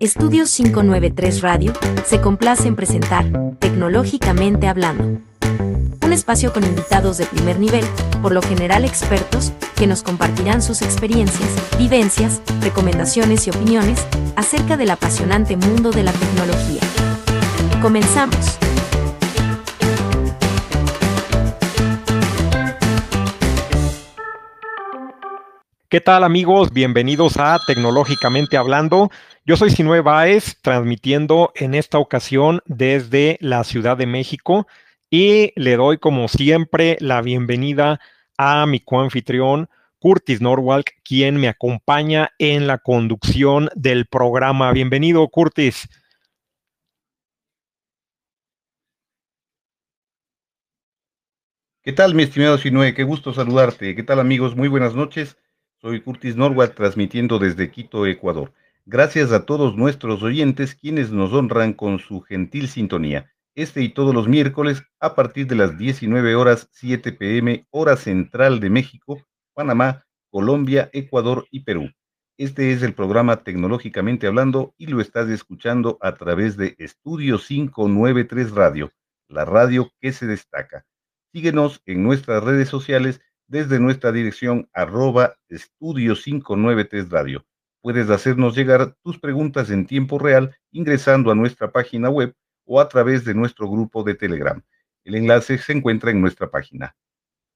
[0.00, 1.72] Estudios 593 Radio
[2.04, 3.24] se complace en presentar
[3.58, 5.20] Tecnológicamente Hablando.
[6.04, 7.84] Un espacio con invitados de primer nivel,
[8.20, 11.48] por lo general expertos, que nos compartirán sus experiencias,
[11.78, 16.82] vivencias, recomendaciones y opiniones acerca del apasionante mundo de la tecnología.
[17.80, 18.61] Comenzamos.
[25.92, 26.72] ¿Qué tal amigos?
[26.72, 29.10] Bienvenidos a Tecnológicamente Hablando.
[29.44, 34.66] Yo soy Sinue Baez, transmitiendo en esta ocasión desde la Ciudad de México
[35.10, 38.00] y le doy como siempre la bienvenida
[38.38, 44.72] a mi coanfitrión Curtis Norwalk, quien me acompaña en la conducción del programa.
[44.72, 45.90] Bienvenido, Curtis.
[51.82, 52.94] ¿Qué tal, mi estimado Sinue?
[52.94, 53.94] Qué gusto saludarte.
[53.94, 54.56] ¿Qué tal, amigos?
[54.56, 55.36] Muy buenas noches.
[55.84, 58.52] Soy Curtis Norwalk transmitiendo desde Quito, Ecuador.
[58.86, 63.32] Gracias a todos nuestros oyentes quienes nos honran con su gentil sintonía.
[63.56, 68.60] Este y todos los miércoles a partir de las 19 horas 7 pm hora central
[68.60, 71.90] de México, Panamá, Colombia, Ecuador y Perú.
[72.38, 78.52] Este es el programa Tecnológicamente Hablando y lo estás escuchando a través de Estudio 593
[78.52, 78.92] Radio,
[79.26, 80.86] la radio que se destaca.
[81.32, 83.20] Síguenos en nuestras redes sociales
[83.52, 87.44] desde nuestra dirección arroba estudio 593 radio.
[87.82, 92.88] Puedes hacernos llegar tus preguntas en tiempo real ingresando a nuestra página web o a
[92.88, 94.62] través de nuestro grupo de Telegram.
[95.04, 96.96] El enlace se encuentra en nuestra página.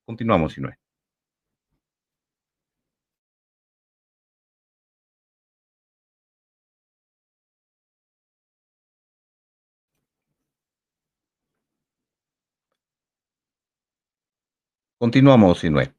[0.04, 0.76] Continuamos, Sinue.
[14.98, 15.92] Continuamos, Sinue.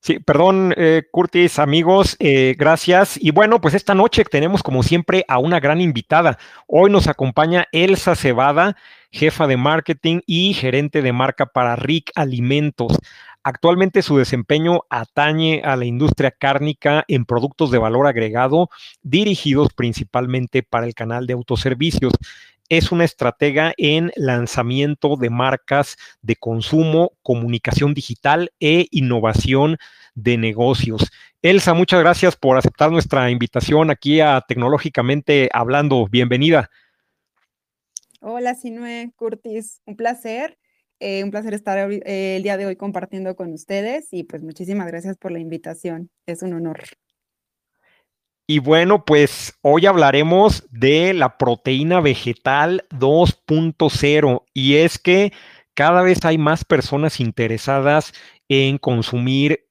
[0.00, 3.18] Sí, perdón, eh, Curtis, amigos, eh, gracias.
[3.20, 6.38] Y bueno, pues esta noche tenemos como siempre a una gran invitada.
[6.66, 8.76] Hoy nos acompaña Elsa Cebada,
[9.10, 12.96] jefa de marketing y gerente de marca para RIC Alimentos.
[13.42, 18.70] Actualmente su desempeño atañe a la industria cárnica en productos de valor agregado
[19.02, 22.12] dirigidos principalmente para el canal de autoservicios
[22.68, 29.78] es una estratega en lanzamiento de marcas de consumo, comunicación digital e innovación
[30.14, 31.10] de negocios.
[31.42, 36.06] Elsa, muchas gracias por aceptar nuestra invitación aquí a Tecnológicamente Hablando.
[36.10, 36.68] Bienvenida.
[38.20, 40.58] Hola, Sinue, Curtis, un placer.
[41.00, 44.88] Eh, un placer estar eh, el día de hoy compartiendo con ustedes y pues muchísimas
[44.88, 46.10] gracias por la invitación.
[46.26, 46.80] Es un honor.
[48.50, 55.34] Y bueno, pues hoy hablaremos de la proteína vegetal 2.0 y es que
[55.74, 58.14] cada vez hay más personas interesadas
[58.48, 59.66] en consumir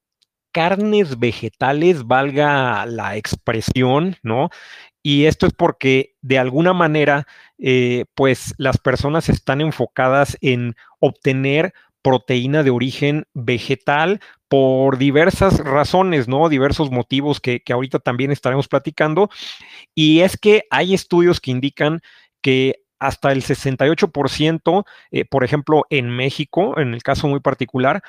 [0.51, 4.51] carnes vegetales, valga la expresión, ¿no?
[5.01, 7.25] Y esto es porque de alguna manera,
[7.57, 16.27] eh, pues las personas están enfocadas en obtener proteína de origen vegetal por diversas razones,
[16.27, 16.49] ¿no?
[16.49, 19.29] Diversos motivos que, ahorita también estaremos platicando.
[19.93, 22.01] Y es que hay estudios que indican
[22.41, 28.01] que hasta el 68%, eh, por ejemplo, en México, en el caso muy particular,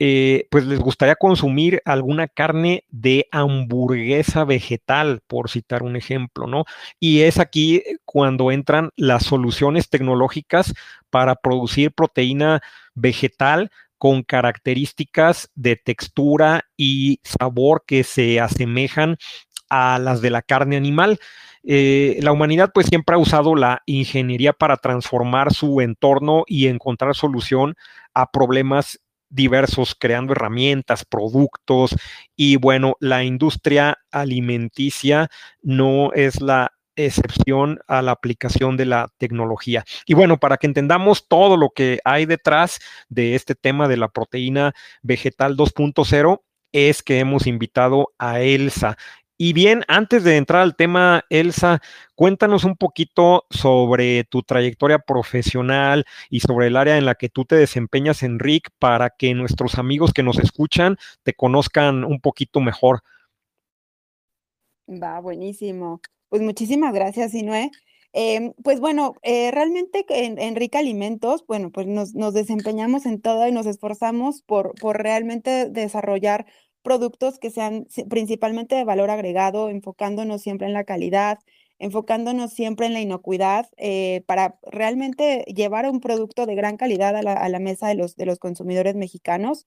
[0.00, 6.64] eh, pues les gustaría consumir alguna carne de hamburguesa vegetal, por citar un ejemplo, ¿no?
[6.98, 10.74] Y es aquí cuando entran las soluciones tecnológicas
[11.10, 12.60] para producir proteína
[12.94, 19.16] vegetal con características de textura y sabor que se asemejan
[19.70, 21.18] a las de la carne animal.
[21.62, 27.14] Eh, la humanidad pues siempre ha usado la ingeniería para transformar su entorno y encontrar
[27.14, 27.74] solución
[28.12, 29.00] a problemas
[29.30, 31.96] diversos, creando herramientas, productos
[32.36, 35.28] y bueno, la industria alimenticia
[35.62, 39.84] no es la excepción a la aplicación de la tecnología.
[40.06, 42.78] Y bueno, para que entendamos todo lo que hay detrás
[43.08, 48.96] de este tema de la proteína vegetal 2.0, es que hemos invitado a Elsa.
[49.36, 51.80] Y bien, antes de entrar al tema, Elsa,
[52.14, 57.44] cuéntanos un poquito sobre tu trayectoria profesional y sobre el área en la que tú
[57.44, 58.38] te desempeñas en
[58.78, 63.02] para que nuestros amigos que nos escuchan te conozcan un poquito mejor.
[64.88, 66.00] Va, buenísimo.
[66.34, 67.70] Pues muchísimas gracias, Sinue.
[68.12, 73.52] Em, pues bueno, eh, realmente en, Rica Alimentos, bueno, pues nos, desempeñamos en todo y
[73.52, 76.44] nos esforzamos por, por realmente desarrollar
[76.82, 81.38] productos que sean principalmente de valor agregado, enfocándonos siempre en la calidad,
[81.78, 87.48] enfocándonos siempre en la inocuidad, eh, para realmente llevar un producto de gran calidad a
[87.48, 89.66] la, mesa de los, de los consumidores mexicanos.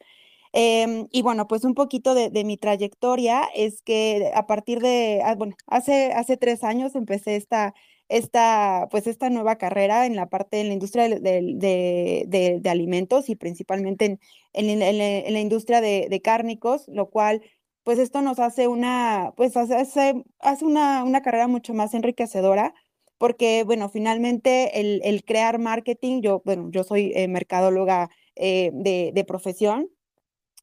[0.53, 5.35] Em, y bueno, pues un poquito de, mi trayectoria es que a partir de, ah,
[5.35, 7.73] bueno, hace, hace tres años empecé esta,
[8.09, 14.19] esta, pues esta nueva carrera en la parte de la industria de, alimentos y principalmente
[14.53, 14.79] en,
[15.33, 17.41] la industria de, cárnicos, lo cual
[17.83, 19.75] pues esto nos hace una, pues hace,
[20.39, 22.73] hace una, una carrera mucho más enriquecedora
[23.17, 29.89] porque, bueno, finalmente el, crear marketing, yo, bueno, yo soy eh, mercadóloga eh, de, profesión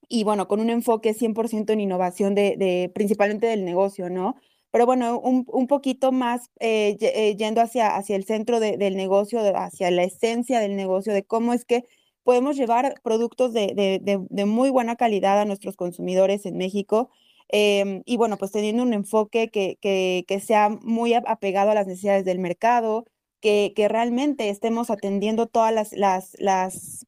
[0.09, 4.37] y, bueno, con un enfoque 100% en innovación de, principalmente del negocio, ¿no?
[4.71, 6.97] Pero bueno, un, poquito más eh,
[7.39, 11.65] yendo hacia, hacia el centro del negocio, hacia la esencia del negocio, de cómo es
[11.65, 11.85] que
[12.25, 17.11] podemos llevar productos de, muy buena calidad a nuestros consumidores en México
[17.49, 22.25] Em, y bueno, pues teniendo un enfoque que, que, sea muy apegado a las necesidades
[22.25, 23.05] del mercado,
[23.45, 26.37] que, realmente estemos atendiendo todas las,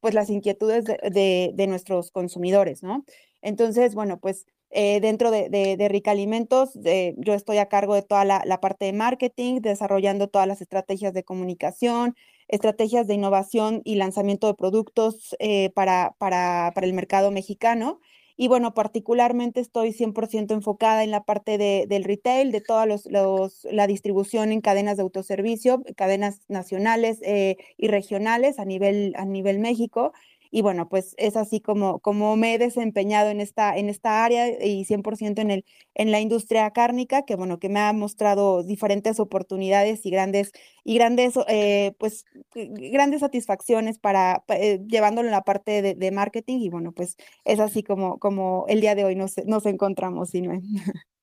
[0.01, 3.05] pues las inquietudes de, nuestros consumidores, ¿no?
[3.41, 6.71] Entonces, bueno, pues eh, dentro de, Rica Alimentos,
[7.17, 11.13] yo estoy a cargo de toda la, la, parte de marketing, desarrollando todas las estrategias
[11.13, 12.15] de comunicación,
[12.47, 17.99] estrategias de innovación y lanzamiento de productos eh, para, para, para el mercado mexicano.
[18.37, 23.07] Y bueno, particularmente estoy 100% enfocada en la parte de, del retail, de toda los,
[23.07, 29.57] la distribución en cadenas de autoservicio, cadenas nacionales eh, y regionales a nivel, a nivel
[29.57, 30.13] México.
[30.51, 34.47] Y bueno, pues es así como, como me he desempeñado en esta, en esta área
[34.63, 35.65] y 100% en, el,
[35.95, 40.51] en la industria cárnica, que bueno, que me ha mostrado diferentes oportunidades y grandes,
[40.83, 46.59] y grandes, eh, pues, grandes satisfacciones para, eh, llevándolo en la parte de, marketing.
[46.59, 50.61] Y bueno, pues es así como, como el día de hoy nos, nos encontramos, Sinue.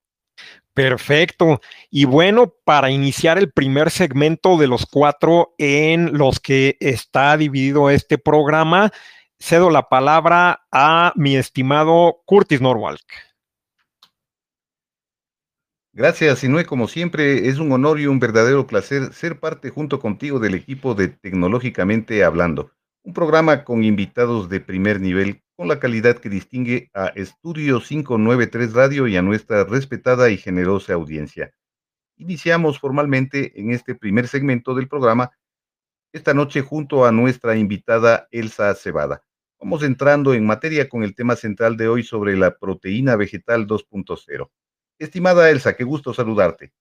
[0.75, 1.61] Perfecto.
[1.91, 7.91] Y bueno, para iniciar el primer segmento de los cuatro en los que está dividido
[7.91, 8.91] este programa,
[9.39, 13.05] cedo la palabra a mi estimado Curtis Norwalk.
[15.97, 16.67] Gracias, Inue.
[16.67, 20.97] Como siempre, es un honor y un verdadero placer ser parte junto contigo del equipo
[20.97, 22.73] de Tecnológicamente Hablando,
[23.05, 28.73] un programa con invitados de primer nivel, con la calidad que distingue a Estudio 593
[28.73, 31.55] Radio y a nuestra respetada y generosa audiencia.
[32.17, 35.31] Iniciamos formalmente en este primer segmento del programa
[36.13, 39.23] esta noche junto a nuestra invitada Elsa Cebada.
[39.61, 44.51] Vamos entrando en materia con el tema central de hoy sobre la proteína vegetal 2.0.
[44.99, 46.73] Estimada Elsa, qué gusto saludarte.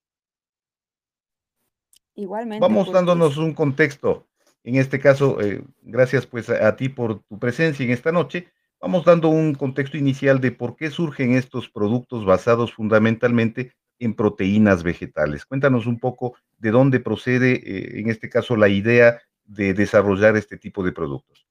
[2.14, 2.60] Igualmente.
[2.60, 4.28] Vamos dándonos un contexto.
[4.62, 8.48] En este caso, eh, gracias pues a, ti por tu presencia en esta noche.
[8.84, 14.82] Vamos dando un contexto inicial de por qué surgen estos productos basados fundamentalmente en proteínas
[14.82, 15.46] vegetales.
[15.46, 20.58] Cuéntanos un poco de dónde procede, eh, en este caso, la idea de desarrollar este
[20.58, 21.46] tipo de productos.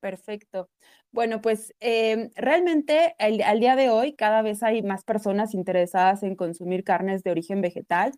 [0.00, 0.68] Perfecto.
[1.12, 6.36] Bueno, pues em, realmente al día de hoy cada vez hay más personas interesadas en
[6.36, 8.12] consumir carnes de origen vegetal,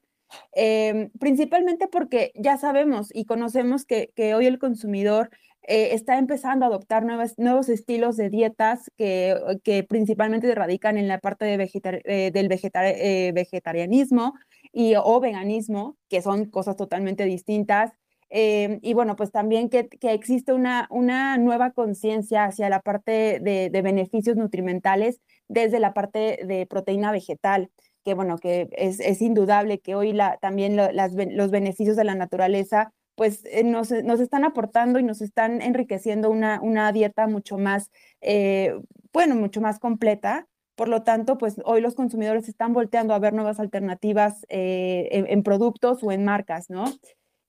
[0.51, 5.31] em, principalmente porque ya sabemos y conocemos que, hoy el consumidor
[5.63, 11.19] eh, está empezando a adoptar nuevos estilos de dietas que, que principalmente radican en la
[11.19, 11.71] parte de
[12.05, 14.35] eh, del eh, vegetarianismo
[14.73, 17.93] y, o veganismo, que son cosas totalmente distintas.
[18.33, 24.37] Y bueno, pues también que, existe una, una nueva conciencia hacia la parte de, beneficios
[24.37, 27.71] nutrimentales desde la parte de proteína vegetal,
[28.05, 33.45] que bueno, que es, indudable que hoy la, también los beneficios de la naturaleza pues
[33.45, 37.91] eh, nos, están aportando y nos están enriqueciendo una, una dieta mucho más,
[38.23, 38.75] eh,
[39.13, 40.49] bueno, mucho más completa.
[40.75, 45.43] Por lo tanto, pues hoy los consumidores están volteando a ver nuevas alternativas eh, en,
[45.43, 46.87] productos o en marcas, ¿no?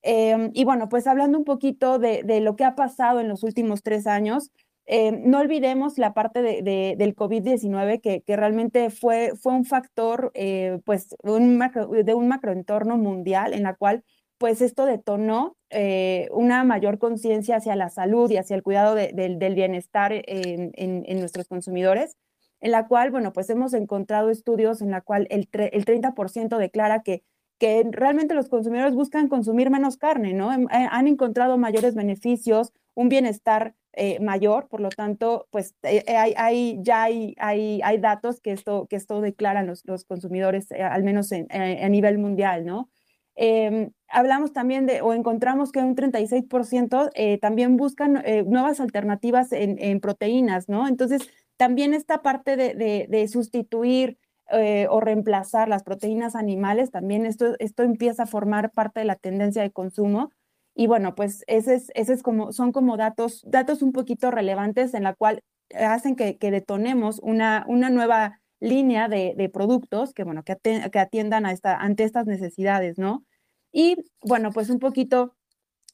[0.02, 3.82] Em, y bueno, pues hablando un poquito de, lo que ha pasado en los últimos
[3.82, 4.50] tres años,
[4.84, 10.32] em, no olvidemos la parte de, del COVID-19 que, que, realmente fue, fue un factor
[10.34, 11.58] eh, pues un
[12.04, 14.04] de un macroentorno mundial en la cual
[14.42, 19.54] pues esto detonó eh, una mayor conciencia hacia la salud y hacia el cuidado del
[19.54, 22.16] bienestar en, en, nuestros consumidores,
[22.60, 27.04] en la cual, bueno, pues hemos encontrado estudios en la cual el, el 30% declara
[27.04, 27.22] que
[27.60, 30.52] que realmente los consumidores buscan consumir menos carne, ¿no?
[30.52, 36.80] Eh, han encontrado mayores beneficios, un bienestar eh, mayor, por lo tanto, pues eh, hay,
[36.82, 41.30] ya hay, hay, hay, datos que esto, que esto declaran los, los consumidores, al menos
[41.30, 42.88] a nivel mundial, ¿no?
[43.34, 47.10] Em, hablamos también de, o encontramos que un 36%
[47.40, 50.86] también buscan nuevas alternativas en, en, proteínas, ¿no?
[50.86, 54.18] Entonces, también esta parte de, de, sustituir
[54.50, 59.16] eh, o reemplazar las proteínas animales, también esto, esto empieza a formar parte de la
[59.16, 60.30] tendencia de consumo.
[60.74, 65.04] Y bueno, pues ese es, es como, son como datos, datos un poquito relevantes en
[65.04, 65.42] la cual
[65.74, 71.76] hacen que, detonemos una, una nueva línea de, productos que, bueno, que, atiendan a esta,
[71.76, 73.24] ante estas necesidades, ¿no?
[73.72, 75.34] Y bueno, pues un poquito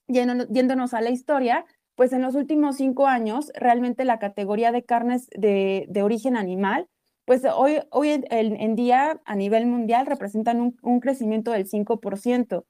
[0.06, 5.28] yéndonos a la historia, pues en los últimos cinco años, realmente la categoría de carnes
[5.30, 6.88] de, origen animal,
[7.24, 12.64] pues hoy, hoy en, día a nivel mundial representan un, crecimiento del 5%,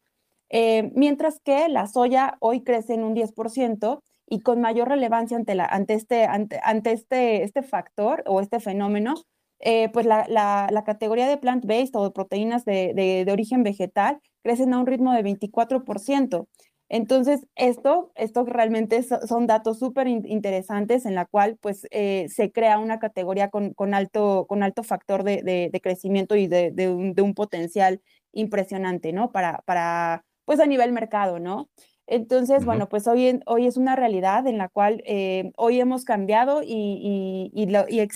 [0.51, 5.55] eh, mientras que la soya hoy crece en un 10% y con mayor relevancia ante,
[5.55, 9.15] la, ante, este, ante, este, este factor o este fenómeno,
[9.61, 14.73] eh, pues la, la, categoría de plant-based o de proteínas de, de, origen vegetal crecen
[14.73, 16.47] a un ritmo de 24%.
[16.91, 22.79] Entonces, esto, esto realmente son datos súper interesantes en la cual pues eh, se crea
[22.79, 27.15] una categoría con, con, alto, con alto factor de, de, crecimiento y de, de un,
[27.21, 28.01] un, potencial
[28.33, 29.33] impresionante, ¿no?
[29.33, 31.69] Para, para, pues a nivel mercado, ¿no?
[32.11, 36.63] Entonces, bueno, pues hoy, hoy es una realidad en la cual eh, hoy hemos cambiado
[36.63, 37.69] y, y,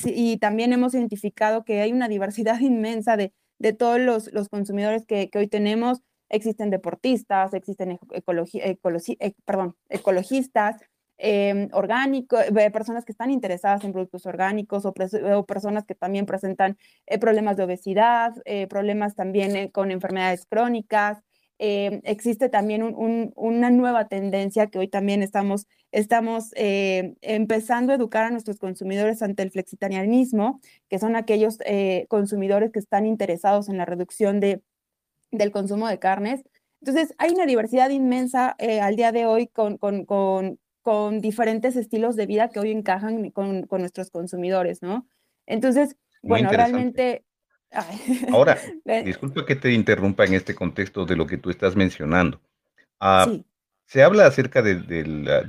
[0.06, 5.04] y, también hemos identificado que hay una diversidad inmensa de, de todos los, los consumidores
[5.04, 6.00] que, que, hoy tenemos.
[6.30, 8.78] Existen deportistas, existen eh,
[9.44, 10.76] perdón, ecologistas,
[11.18, 12.40] eh, orgánicos,
[12.72, 14.94] personas que están interesadas en productos orgánicos o,
[15.36, 16.78] o personas que también presentan
[17.20, 18.32] problemas de obesidad,
[18.70, 21.22] problemas también con enfermedades crónicas.
[21.64, 28.24] Eh, existe también una nueva tendencia que hoy también estamos, estamos eh, empezando a educar
[28.24, 33.78] a nuestros consumidores ante el flexitarianismo, que son aquellos eh, consumidores que están interesados en
[33.78, 34.60] la reducción de,
[35.30, 36.42] del consumo de carnes.
[36.80, 42.16] Entonces, hay una diversidad inmensa al día de hoy con, con, con, con, diferentes estilos
[42.16, 45.06] de vida que hoy encajan con, nuestros consumidores, ¿no?
[45.46, 47.24] Entonces, bueno, realmente
[48.32, 48.58] Ahora,
[49.04, 52.40] disculpa que te interrumpa en este contexto de lo que tú estás mencionando.
[53.00, 53.26] Ah,
[53.86, 55.04] se habla acerca de,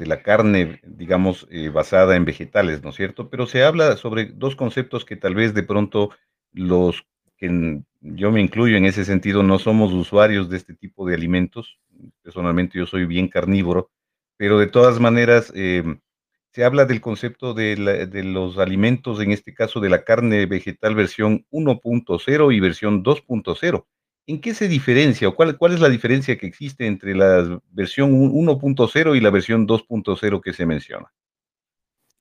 [0.05, 3.29] la, carne, digamos, eh, basada en vegetales, ¿no es cierto?
[3.29, 6.09] Pero se habla sobre dos conceptos que tal vez de pronto
[6.51, 7.05] los
[7.37, 11.79] que yo me incluyo en ese sentido no somos usuarios de este tipo de alimentos.
[12.21, 13.91] Personalmente yo soy bien carnívoro,
[14.35, 15.99] pero de todas maneras em,
[16.53, 21.47] se habla del concepto de, los alimentos, en este caso de la carne vegetal versión
[21.51, 23.85] 1.0 y versión 2.0.
[24.27, 28.11] ¿En qué se diferencia o cuál, cuál es la diferencia que existe entre la versión
[28.11, 31.11] 1.0 y la versión 2.0 que se menciona?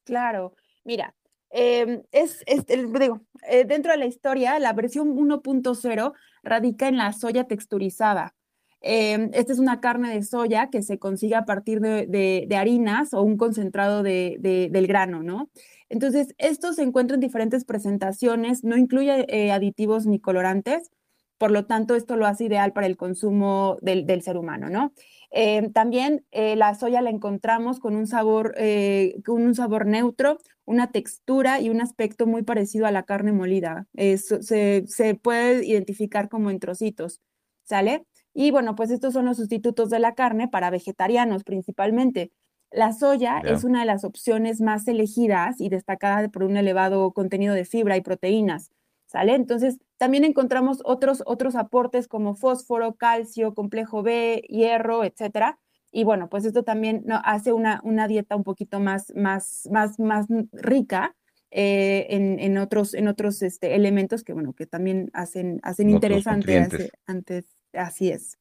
[0.04, 1.14] Claro, mira,
[1.50, 7.44] em, es, digo, eh, dentro de la historia, la versión 1.0 radica en la soya
[7.44, 8.34] texturizada.
[8.82, 13.22] Em, esta es una carne de soya que se consigue a partir de, harinas o
[13.22, 15.50] un concentrado del grano, ¿no?
[15.88, 20.90] Entonces, esto se encuentra en diferentes presentaciones, no incluye eh, aditivos ni colorantes,
[21.38, 24.92] por lo tanto, esto lo hace ideal para el consumo del, ser humano, ¿no?
[25.30, 30.38] Em, también eh, la soya la encontramos con un sabor, eh, con un sabor neutro,
[30.64, 33.86] una textura y un aspecto muy parecido a la carne molida.
[33.94, 37.20] se, se puede identificar como en trocitos,
[37.64, 38.06] ¿sale?
[38.34, 42.32] Y bueno, pues estos son los sustitutos de la carne para vegetarianos principalmente.
[42.70, 47.54] La soya es una de las opciones más elegidas y destacadas por un elevado contenido
[47.54, 48.70] de fibra y proteínas,
[49.04, 49.34] ¿sale?
[49.34, 55.58] Entonces, también encontramos otros, otros aportes como fósforo, calcio, complejo B, hierro, etcétera.
[55.90, 57.20] Y bueno, pues esto también ¿no?
[57.22, 61.14] hace una, una dieta un poquito más, más, más, más rica
[61.50, 66.90] eh, en, en, otros, en otros este, elementos que, bueno, que también hacen, hacen interesante
[67.04, 68.38] antes Así es.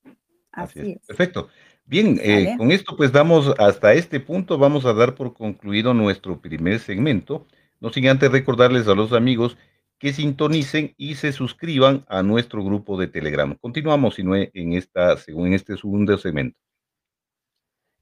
[0.52, 1.08] Así, es.
[1.08, 1.50] Perfecto.
[1.86, 6.40] Bien, eh, con esto pues damos hasta este punto, vamos a dar por concluido nuestro
[6.40, 7.48] primer segmento,
[7.80, 9.58] no sin antes recordarles a los amigos
[9.98, 13.56] que sintonicen y se suscriban a nuestro grupo de Telegram.
[13.60, 16.58] Continuamos en, esta, en este segundo segmento.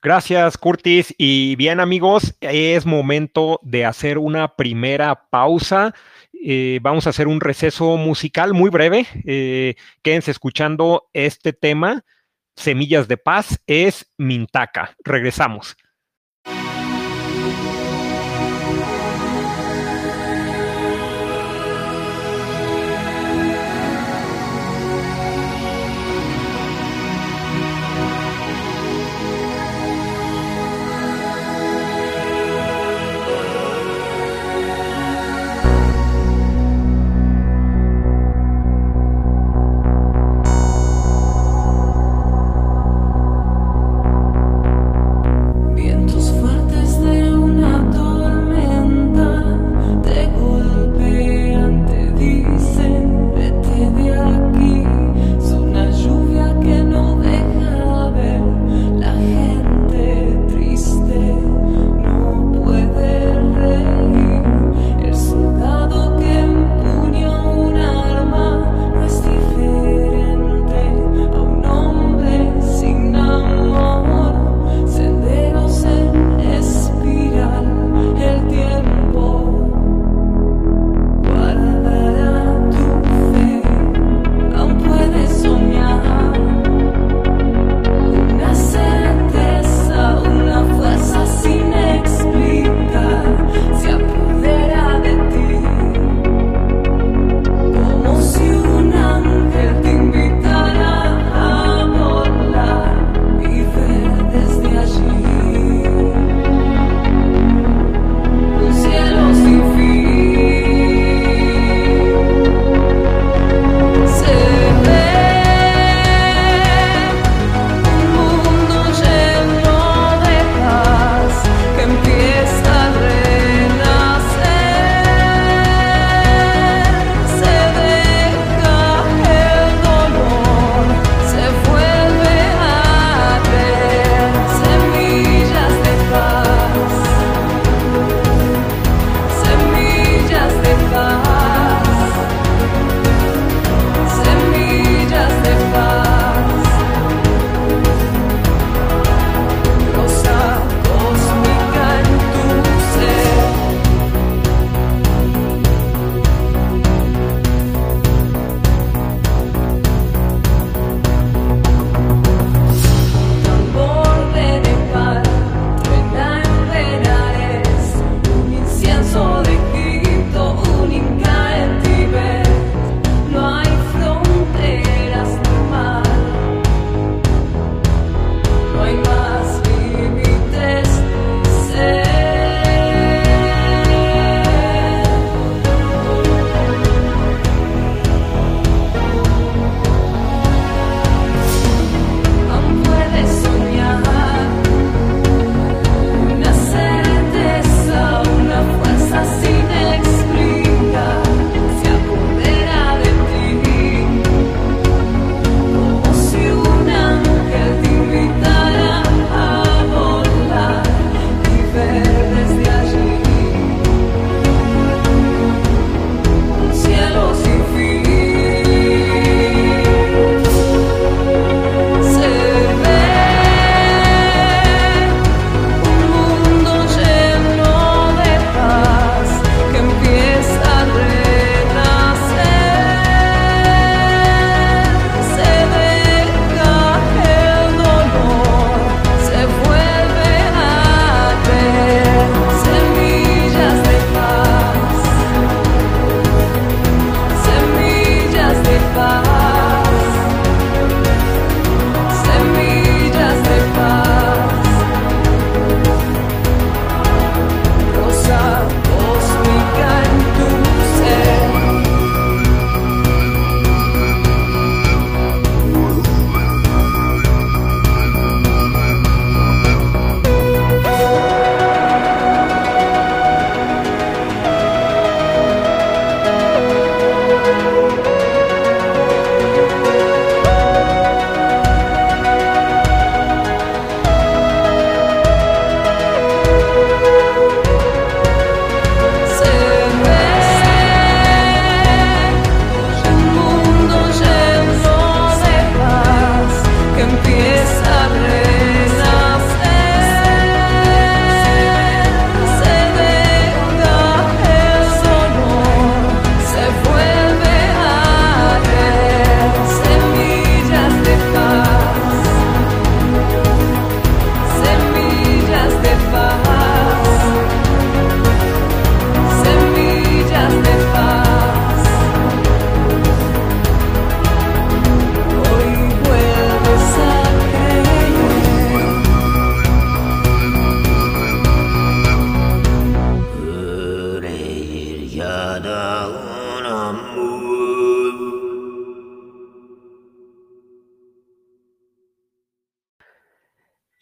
[0.02, 1.14] Gracias, Curtis.
[1.18, 5.94] Y bien, amigos, es momento de hacer una primera pausa.
[6.42, 9.06] Eh, vamos a hacer un receso musical muy breve.
[9.26, 12.04] Eh, quédense escuchando este tema.
[12.56, 14.96] Semillas de Paz es Mintaca.
[15.04, 15.78] Regresamos.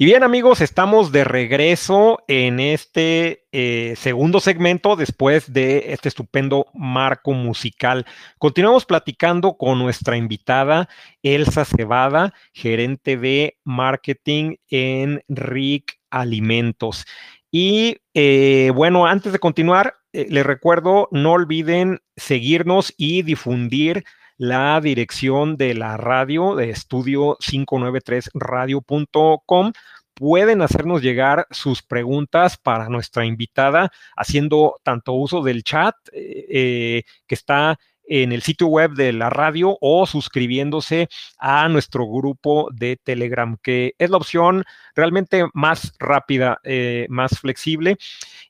[0.07, 7.33] Bien amigos, estamos de regreso en este eh, segundo segmento después de este estupendo marco
[7.33, 8.05] musical.
[8.37, 10.87] Continuamos platicando con nuestra invitada
[11.23, 17.05] Elsa Cebada, gerente de marketing en RIC Alimentos.
[17.51, 24.05] Y eh, bueno, antes de continuar, eh, les recuerdo, no olviden seguirnos y difundir
[24.37, 29.71] la dirección de la radio de estudio 593radio.com.
[30.13, 37.03] Pueden hacernos llegar sus preguntas para nuestra invitada haciendo tanto uso del chat eh, eh,
[37.27, 42.95] que está en el sitio web de la radio o suscribiéndose a nuestro grupo de
[42.95, 44.63] Telegram, que es la opción
[44.95, 47.97] realmente más rápida, eh, más flexible.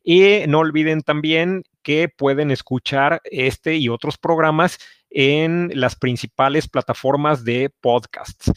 [0.04, 4.78] Y no olviden también que pueden escuchar este y otros programas
[5.09, 8.51] en las principales plataformas de podcasts.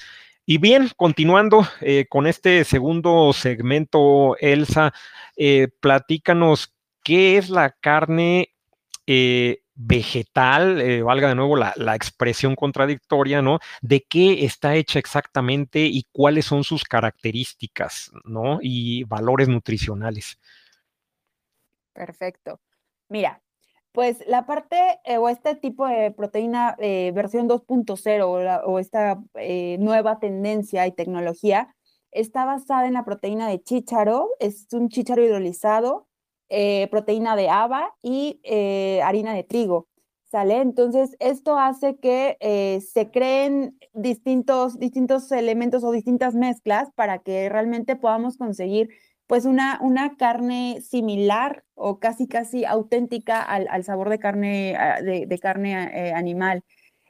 [0.46, 4.92] Y bien, continuando eh, con este segundo segmento, Elsa,
[5.36, 8.52] eh, platícanos qué es la carne
[9.06, 13.60] eh, vegetal, valga de nuevo la, la, expresión contradictoria, ¿no?
[13.80, 18.58] De qué está hecha exactamente y cuáles son sus características, ¿no?
[18.60, 20.36] Y valores nutricionales.
[21.92, 22.60] Perfecto.
[23.08, 23.40] Mira,
[23.92, 29.76] pues la parte eh, o este tipo de proteína eh, versión 2.0 o, esta eh,
[29.81, 31.74] nueva tendencia y tecnología
[32.12, 36.09] está basada en la proteína de chícharo, es un chícharo hidrolizado,
[36.90, 38.40] proteína de haba y
[39.05, 39.87] harina de trigo.
[40.24, 40.61] ¿Sale?
[40.61, 42.37] Entonces, esto hace que
[42.85, 48.90] se creen distintos, distintos elementos o distintas mezclas para que realmente podamos conseguir
[49.31, 55.38] pues una, una carne similar o casi casi auténtica al, sabor de carne, ah, de,
[55.38, 56.64] carne eh, animal.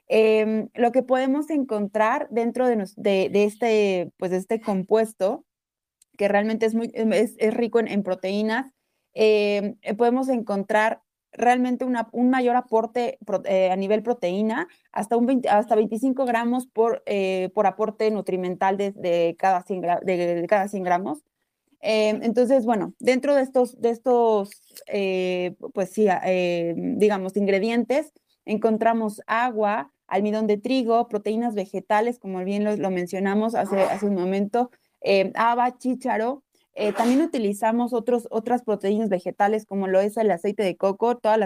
[0.07, 5.45] Em, lo que podemos encontrar dentro de, de, este, pues este compuesto,
[6.15, 8.71] que realmente es, muy, es, rico en, proteínas,
[9.15, 15.41] em, eh, podemos encontrar realmente una, un mayor aporte eh, a nivel proteína, hasta, un
[15.49, 17.03] hasta 25 gramos por,
[17.55, 21.23] por aporte nutrimental de, cada 100 de, cada 100 gramos.
[21.81, 24.49] Eh, entonces, bueno, dentro de estos, de estos
[24.87, 28.13] eh, pues sí, eh, digamos, ingredientes,
[28.45, 34.69] encontramos agua, almidón de trigo, proteínas vegetales, como bien lo, mencionamos hace, hace un momento,
[35.35, 36.43] haba, chícharo.
[36.97, 41.37] también utilizamos otros, otras proteínas vegetales, como lo es el aceite de coco, todos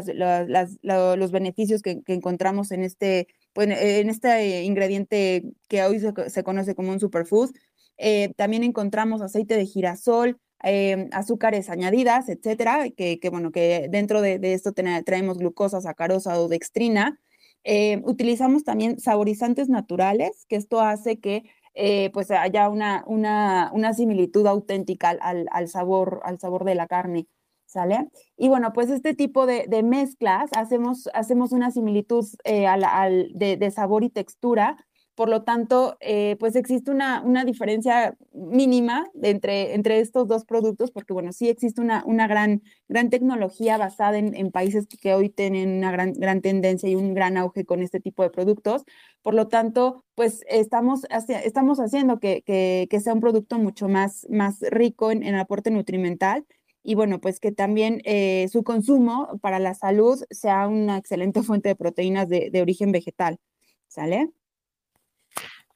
[0.84, 6.74] los beneficios que, encontramos en este, pues, en este ingrediente que hoy se, se conoce
[6.76, 7.52] como un superfood.
[7.98, 14.40] Eh, también encontramos aceite de girasol, em, azúcares añadidas, etcétera, que, bueno, que dentro de,
[14.54, 17.20] esto traemos glucosa, sacarosa o dextrina.
[17.64, 23.94] Eh, utilizamos también saborizantes naturales, que esto hace que eh, pues haya una, una, una
[23.94, 27.28] similitud auténtica al, al, sabor, al sabor de la carne.
[27.68, 28.08] ¿Sale?
[28.38, 34.04] Y bueno, pues este tipo de, mezclas hacemos, hacemos una similitud al, de, de, sabor
[34.04, 34.78] y textura
[35.16, 40.92] por lo tanto, eh, pues existe una, una diferencia mínima entre, entre estos dos productos,
[40.92, 45.30] porque bueno, sí existe una, una gran, gran tecnología basada en, en países que, hoy
[45.30, 48.84] tienen una gran, gran tendencia y un gran auge con este tipo de productos.
[49.22, 51.06] Por lo tanto, pues estamos,
[51.44, 55.72] estamos haciendo que, que, que, sea un producto mucho más, más rico en, en aporte
[55.72, 56.46] nutrimental
[56.84, 61.70] y bueno, pues que también eh, su consumo para la salud sea una excelente fuente
[61.70, 63.40] de proteínas de, de origen vegetal.
[63.88, 64.30] ¿Sale?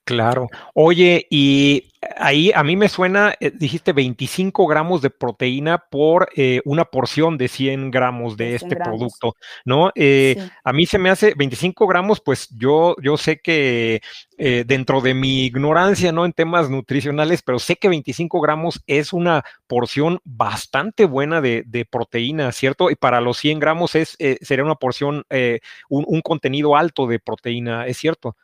[0.10, 0.50] Claro.
[0.74, 6.62] Oye, y ahí a mí me suena, eh, dijiste 25 gramos de proteína por eh,
[6.65, 9.91] una porción de 100 gramos de este producto, ¿no?
[9.93, 14.02] Eh, a mí se me hace 25 gramos, pues yo, yo sé que
[14.65, 16.26] dentro de mi ignorancia, ¿no?
[16.26, 22.52] En temas nutricionales, pero sé que 25 gramos es una porción bastante buena de, proteína,
[22.52, 22.89] ¿cierto?
[22.89, 25.26] Y para los 100 gramos es, sería una porción,
[25.89, 28.38] un, un contenido alto de proteína, ¿es cierto?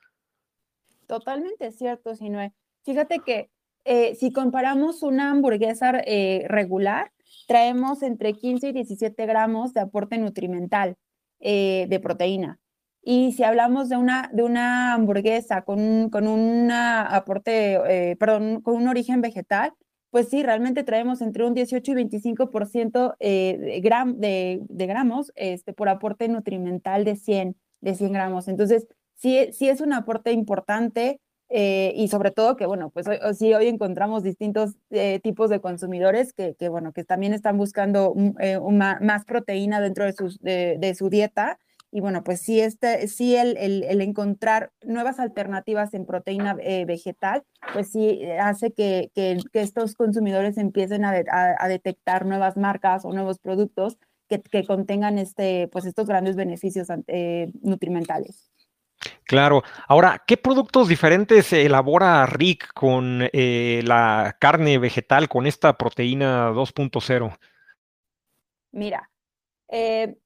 [1.08, 2.54] Totalmente cierto, Sinue.
[2.84, 3.50] Fíjate que
[3.86, 7.12] eh, si comparamos una hamburguesa eh, regular,
[7.48, 10.96] traemos entre 15 y 17 gramos de aporte nutrimental
[11.40, 12.60] eh, de proteína.
[13.04, 18.88] Y si hablamos de una, de una hamburguesa con, con un aporte, perdón, con un
[18.88, 19.74] origen vegetal,
[20.10, 25.72] pues sí, realmente traemos entre un 18 y 25% de, gram, de, de, gramos este,
[25.74, 28.48] por aporte nutrimental de 100, de 100 gramos.
[28.48, 33.18] Entonces, sí, sí es un aporte importante eh, y sobre todo que, bueno, pues hoy,
[33.36, 38.16] sí hoy encontramos distintos eh, tipos de consumidores que, que, bueno, que también están buscando
[38.40, 41.60] eh, más proteína dentro de, sus, de, su dieta
[41.92, 47.44] Y bueno, pues sí, este, sí el, el, encontrar nuevas alternativas en proteína eh, vegetal,
[47.74, 51.14] pues sí hace que, que, estos consumidores empiecen a,
[51.60, 53.98] a, detectar nuevas marcas o nuevos productos
[54.28, 58.52] que, que contengan este, pues estos grandes beneficios eh, nutrimentales.
[59.26, 59.64] Claro.
[59.88, 67.38] Ahora, ¿qué productos diferentes elabora Rick con eh, la carne vegetal, con esta proteína 2.0?
[68.72, 69.10] Mira,
[69.70, 70.18] eh,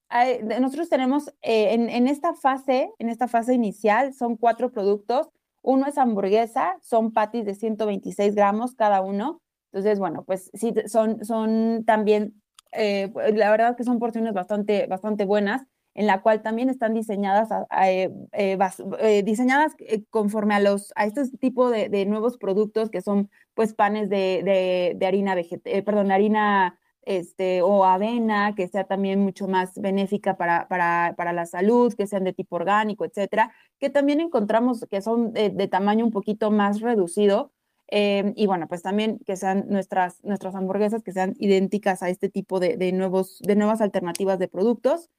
[0.59, 5.29] nosotros tenemos eh, en, esta fase, en esta fase inicial, son cuatro productos.
[5.61, 9.41] Uno es hamburguesa, son patis de 126 gramos cada uno.
[9.71, 15.67] Entonces, bueno, pues sí, son, son también, la verdad que son porciones bastante, bastante buenas
[15.99, 17.49] en la cual también están diseñadas,
[17.83, 18.57] eh, eh,
[18.99, 19.75] eh, diseñadas
[20.09, 25.05] conforme a, los, a este tipo de, nuevos productos que son pues panes de, de,
[25.05, 31.15] harina vegetal, perdón, harina este, o avena, que sea también mucho más benéfica para, para,
[31.17, 35.67] para, la salud, que sean de tipo orgánico, etcétera, que también encontramos que son de,
[35.67, 37.51] tamaño un poquito más reducido.
[37.91, 42.61] y bueno, pues también que sean nuestras, nuestras hamburguesas, que sean idénticas a este tipo
[42.61, 45.09] de, de, nuevos, de nuevas alternativas de productos.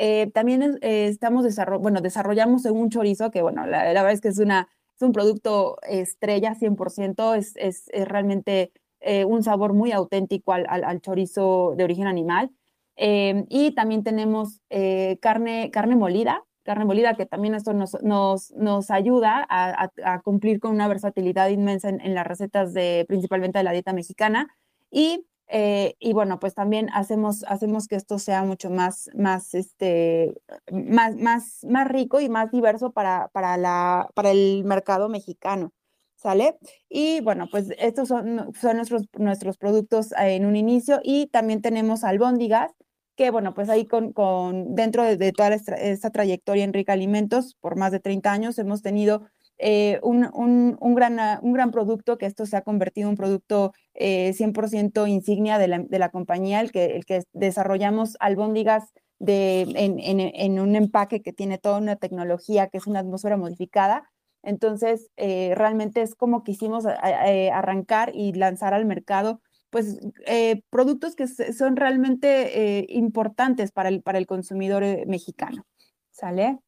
[0.00, 4.28] Eh, también eh, estamos desarrollando, bueno, desarrollamos un chorizo que, bueno, la, verdad es que
[4.28, 9.90] es, una, es un producto estrella 100%, es, es, es realmente eh, un sabor muy
[9.90, 12.52] auténtico al, al, chorizo de origen animal.
[12.96, 14.60] y también tenemos
[15.20, 20.60] carne, carne molida, carne molida, que también esto nos, nos, nos ayuda a, a, cumplir
[20.60, 24.48] con una versatilidad inmensa en, en, las recetas de principalmente de la dieta mexicana.
[24.92, 30.40] Y eh, y bueno, pues también hacemos, hacemos que esto sea mucho más, más, este,
[30.70, 35.72] más, más, más rico y más diverso para, para, la, para el mercado mexicano.
[36.16, 36.58] ¿Sale?
[36.88, 42.02] Y bueno, pues estos son, son nuestros, nuestros productos en un inicio y también tenemos
[42.02, 42.72] albóndigas,
[43.14, 47.56] que bueno, pues ahí con, con dentro de, toda esta, esta, trayectoria en Rica Alimentos,
[47.60, 52.26] por más de 30 años, hemos tenido eh, un, un, gran, un gran producto, que
[52.26, 56.60] esto se ha convertido en un producto 100% eh, insignia de la, de la, compañía,
[56.60, 61.96] el que, el que desarrollamos albóndigas de, en, en, un empaque que tiene toda una
[61.96, 64.08] tecnología que es una atmósfera modificada.
[64.44, 69.40] Entonces, eh, realmente es como quisimos arrancar y lanzar al mercado
[69.70, 69.98] pues
[70.70, 75.66] productos que son realmente importantes para el, para el consumidor mexicano.
[76.10, 76.58] ¿Sale?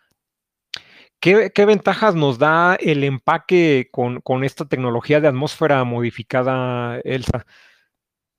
[1.21, 7.45] ¿Qué, ventajas nos da el empaque con, con, esta tecnología de atmósfera modificada, Elsa?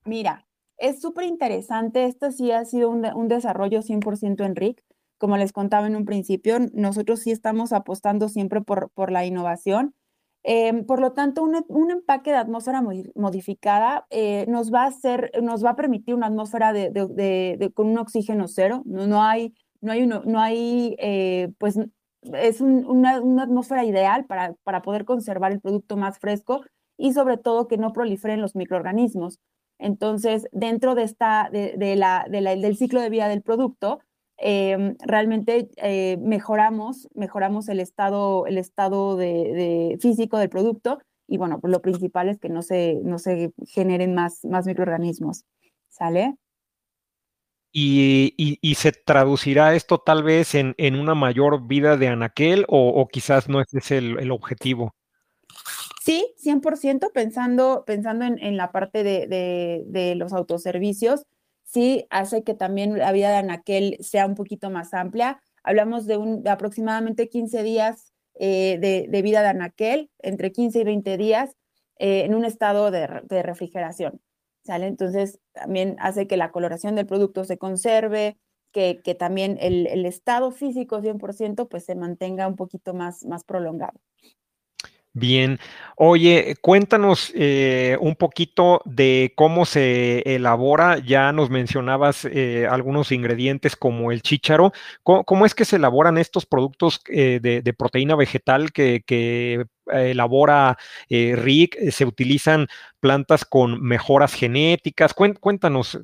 [0.03, 2.05] Mira, es súper interesante.
[2.05, 4.83] Esto sí ha sido un, un desarrollo 100% en RIC.
[5.19, 9.93] Como les contaba en un principio, nosotros sí estamos apostando siempre por, la innovación.
[10.41, 12.81] Em, por lo tanto, un, empaque de atmósfera
[13.13, 16.73] modificada eh, nos va a hacer, nos va a permitir una atmósfera
[17.75, 18.81] con un oxígeno cero.
[18.85, 21.77] No, no hay, no hay, no hay eh, pues
[22.21, 26.61] es una, atmósfera ideal para, para poder conservar el producto más fresco
[26.97, 29.39] y sobre todo que no proliferen los microorganismos.
[29.79, 33.99] Entonces, dentro de esta, de, la, del ciclo de vida del producto,
[34.37, 41.59] em, realmente eh, mejoramos, mejoramos el estado, el estado de, físico del producto y bueno,
[41.59, 45.45] pues lo principal es que no se, no se generen más, más microorganismos.
[45.89, 46.35] ¿Sale?
[47.73, 53.61] Y, se traducirá esto tal vez en, una mayor vida de anaquel o, quizás no
[53.61, 54.95] ese es el, objetivo.
[56.03, 61.25] Sí, 100% pensando, pensando en, la parte de, los autoservicios,
[61.63, 65.41] sí hace que también la vida de anaquel sea un poquito más amplia.
[65.63, 71.17] Hablamos de, un, aproximadamente 15 días eh, de, vida de anaquel, entre 15 y 20
[71.17, 71.55] días
[71.99, 74.19] eh, en un estado de refrigeración.
[74.63, 74.87] ¿Sale?
[74.87, 78.37] Entonces también hace que la coloración del producto se conserve,
[78.71, 83.43] que, que también el, el, estado físico 100% pues se mantenga un poquito más, más
[83.43, 83.99] prolongado.
[85.13, 85.59] Bien,
[85.97, 90.99] oye, cuéntanos eh, un poquito de cómo se elabora.
[90.99, 94.71] Ya nos mencionabas eh, algunos ingredientes como el chícharo.
[95.03, 100.77] ¿Cómo, es que se elaboran estos productos eh, de, proteína vegetal que, elabora
[101.09, 101.91] Rick?
[101.91, 102.67] ¿Se utilizan
[102.99, 105.13] plantas con mejoras genéticas?
[105.13, 105.99] Cuéntanos.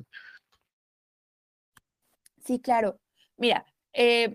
[2.44, 2.98] Sí, claro.
[3.36, 3.64] Mira,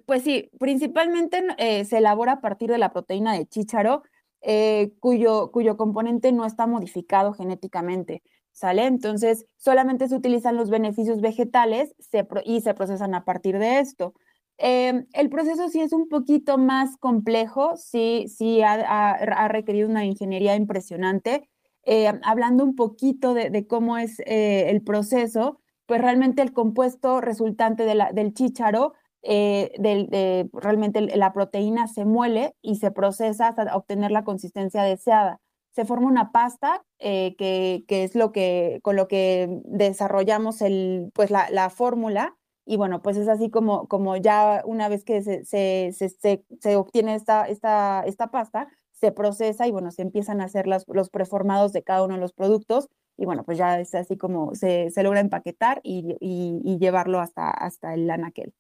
[0.06, 1.44] pues sí, principalmente
[1.86, 4.04] se elabora a partir de la proteína de chícharo
[4.46, 8.86] eh, cuyo, cuyo componente no está modificado genéticamente, ¿sale?
[8.88, 11.96] Entonces, solamente se utilizan los beneficios vegetales
[12.44, 14.14] y se procesan a partir de esto.
[14.58, 20.56] Em, el proceso sí es un poquito más complejo, sí, sí ha, requerido una ingeniería
[20.56, 21.50] impresionante.
[21.86, 27.84] Eh, hablando un poquito de, cómo es eh, el proceso, pues realmente el compuesto resultante
[27.84, 34.24] del chícharo eh, de, realmente la proteína se muele y se procesa hasta obtener la
[34.24, 35.40] consistencia deseada.
[35.72, 41.32] Se forma una pasta eh, que, es lo que, con lo que desarrollamos el, pues
[41.32, 45.92] la fórmula y bueno, pues es así como, como ya una vez que se, se,
[45.94, 50.66] se, se obtiene esta, esta, esta pasta, se procesa y bueno, se empiezan a hacer
[50.66, 54.18] los, los preformados de cada uno de los productos y bueno, pues ya es así
[54.18, 58.54] como se, se logra empaquetar y, y, llevarlo hasta, hasta el anaquel.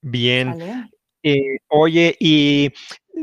[0.00, 0.54] Bien.
[1.22, 2.72] Eh, oye, y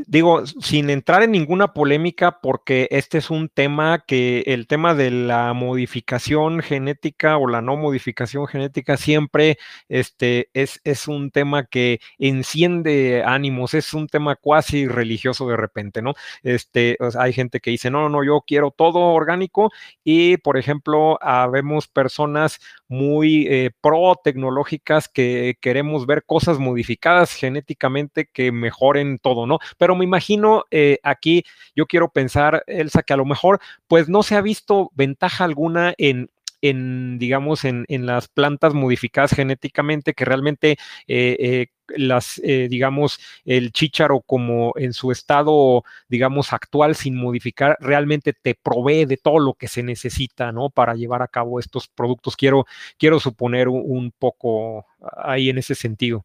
[0.06, 5.10] digo, sin entrar en ninguna polémica, porque este es un tema que el tema de
[5.10, 12.00] la modificación genética o la no modificación genética siempre este, es, es un tema que
[12.18, 16.14] enciende ánimos, es un tema cuasi religioso de repente, ¿no?
[16.42, 19.70] Este, hay gente que dice, no, no, no, yo quiero todo orgánico
[20.02, 28.26] y, por ejemplo, habemos personas muy eh, pro tecnológicas que queremos ver cosas modificadas genéticamente
[28.26, 29.58] que mejoren todo, ¿no?
[29.78, 31.44] pero me imagino eh, aquí,
[31.74, 35.94] yo quiero pensar, Elsa, que a lo mejor pues no se ha visto ventaja alguna
[35.98, 36.30] en,
[36.68, 40.72] en, digamos, en, en, las plantas modificadas genéticamente, que realmente
[41.06, 48.32] eh, eh, las, digamos, el chícharo como en su estado, digamos, actual, sin modificar, realmente
[48.32, 50.70] te provee de todo lo que se necesita, ¿no?
[50.70, 52.36] Para llevar a cabo estos productos.
[52.36, 52.66] Quiero,
[52.98, 56.24] quiero suponer un, poco ahí en ese sentido.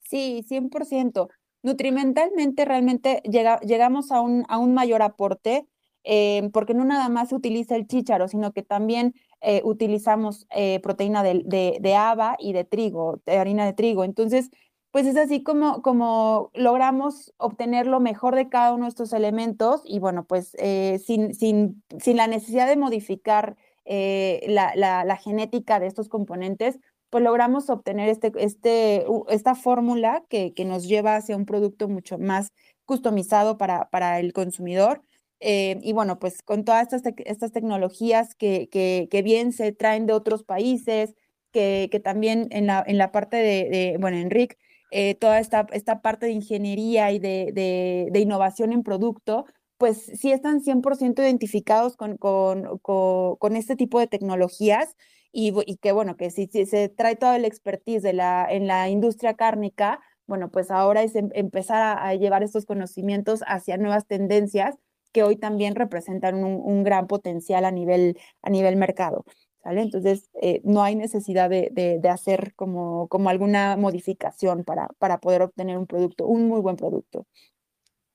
[0.00, 1.28] Sí, 100%
[1.66, 5.66] nutrimentalmente realmente llegamos a un, a un mayor aporte,
[6.08, 10.78] eh, porque no nada más se utiliza el chícharo, sino que también eh, utilizamos eh,
[10.80, 14.04] proteína de, de, de, haba y de trigo, de harina de trigo.
[14.04, 14.50] Entonces,
[14.92, 19.82] pues es así como, como logramos obtener lo mejor de cada uno de estos elementos
[19.84, 20.56] y bueno, pues
[21.04, 26.78] sin, sin, sin, la necesidad de modificar la, la, la genética de estos componentes,
[27.10, 32.18] pues logramos obtener este, este, esta fórmula que, que, nos lleva hacia un producto mucho
[32.18, 32.52] más
[32.84, 35.02] customizado para, para el consumidor.
[35.40, 40.06] Eh, y bueno, pues con todas estas, estas tecnologías que, que, que, bien se traen
[40.06, 41.14] de otros países,
[41.52, 44.56] que, que también en la, en la parte de, de bueno, Enric,
[44.90, 49.44] eh, toda esta, esta parte de ingeniería y de, de, de innovación en producto,
[49.78, 54.96] pues sí están 100% identificados con, con, con, con, este tipo de tecnologías
[55.32, 59.34] y, que bueno, que si, se trae todo el expertise de la, en la industria
[59.34, 64.76] cárnica, bueno, pues ahora es em, empezar a, llevar estos conocimientos hacia nuevas tendencias
[65.16, 69.24] que hoy también representan un, gran potencial a nivel, a nivel mercado.
[69.62, 69.80] ¿Sale?
[69.80, 75.40] Entonces, eh, no hay necesidad de, de, hacer como, como alguna modificación para, para poder
[75.40, 77.26] obtener un producto, un muy buen producto.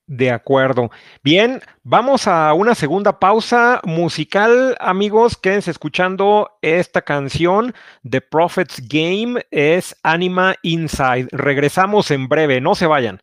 [0.06, 0.92] De acuerdo.
[1.24, 5.38] Bien, vamos a una segunda pausa musical, amigos.
[5.38, 7.74] Quédense escuchando esta canción.
[8.08, 11.30] The Prophet's Game es Anima Inside.
[11.32, 13.20] Regresamos en breve, no se vayan.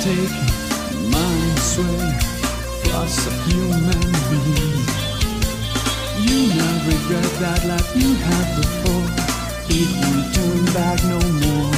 [0.00, 0.36] take
[1.10, 2.12] my sway,
[2.84, 4.84] plus a human being.
[6.26, 9.08] You now regret that life you had before.
[9.70, 11.77] It will turn back no more.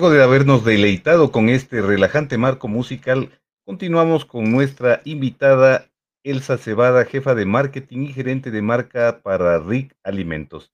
[0.00, 5.90] Luego de habernos deleitado con este relajante marco musical, continuamos con nuestra invitada
[6.24, 10.72] Elsa Cebada, jefa de marketing y gerente de marca para RIC Alimentos.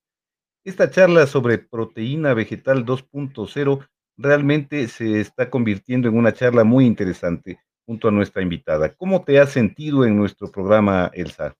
[0.65, 7.59] Esta charla sobre proteína vegetal 2.0 realmente se está convirtiendo en una charla muy interesante
[7.85, 8.95] junto a nuestra invitada.
[8.95, 11.57] ¿Cómo te has sentido en nuestro programa, Elsa?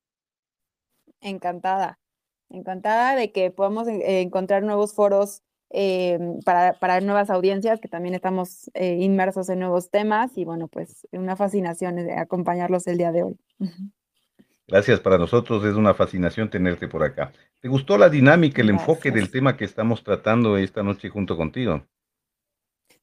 [1.21, 1.99] Encantada,
[2.49, 8.71] encantada de que podamos encontrar nuevos foros eh, para, para, nuevas audiencias, que también estamos
[8.75, 13.37] eh, inmersos en nuevos temas y bueno, pues una fascinación acompañarlos el día de hoy.
[14.69, 17.33] Gracias, para nosotros es una fascinación tenerte por acá.
[17.61, 18.89] ¿Te gustó la dinámica, el Gracias.
[18.89, 21.87] enfoque del tema que estamos tratando esta noche junto contigo?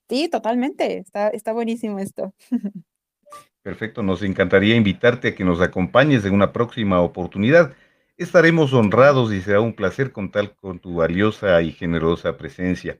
[0.10, 2.34] Sí, totalmente, está, está buenísimo esto.
[3.64, 7.74] Perfecto, nos encantaría invitarte a que nos acompañes en una próxima oportunidad.
[8.16, 13.00] Estaremos honrados y será un placer contar con tu valiosa y generosa presencia.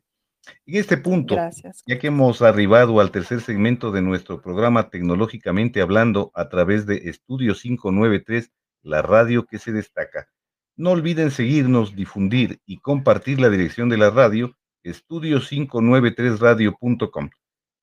[0.66, 1.84] En este punto, Gracias.
[1.86, 7.10] ya que hemos arribado al tercer segmento de nuestro programa Tecnológicamente Hablando a través de
[7.10, 8.52] Estudio 593,
[8.82, 10.28] la radio que se destaca.
[10.76, 17.30] No olviden seguirnos, difundir y compartir la dirección de la radio, estudio593radio.com.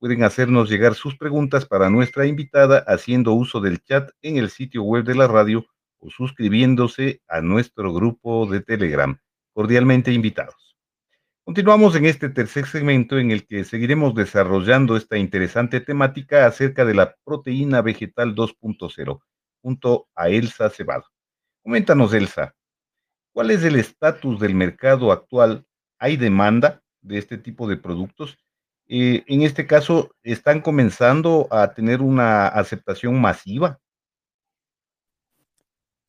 [0.01, 4.83] Pueden hacernos llegar sus preguntas para nuestra invitada haciendo uso del chat en el sitio
[4.83, 5.65] web de la radio
[6.01, 9.19] o suscribiéndose a nuestro grupo de Telegram.
[9.53, 10.77] Cordialmente invitados.
[11.45, 16.95] Continuamos en este tercer segmento en el que seguiremos desarrollando esta interesante temática acerca de
[16.95, 19.21] la proteína vegetal 2.0
[19.63, 21.05] junto a Elsa Cebado.
[21.63, 22.55] Coméntanos, Elsa,
[23.33, 25.67] ¿cuál es el estatus del mercado actual?
[25.99, 28.39] ¿Hay demanda de este tipo de productos?
[28.87, 33.79] Eh, en este caso, ¿están comenzando a tener una aceptación masiva?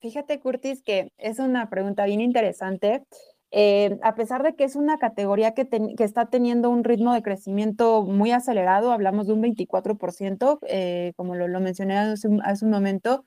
[0.01, 3.03] Fíjate, Curtis, que es una pregunta bien interesante.
[3.51, 5.67] Eh, a pesar de que es una categoría que,
[5.99, 11.47] está teniendo un ritmo de crecimiento muy acelerado, hablamos de un 24%, eh, como lo,
[11.47, 12.41] lo, mencioné hace un,
[12.71, 13.25] momento,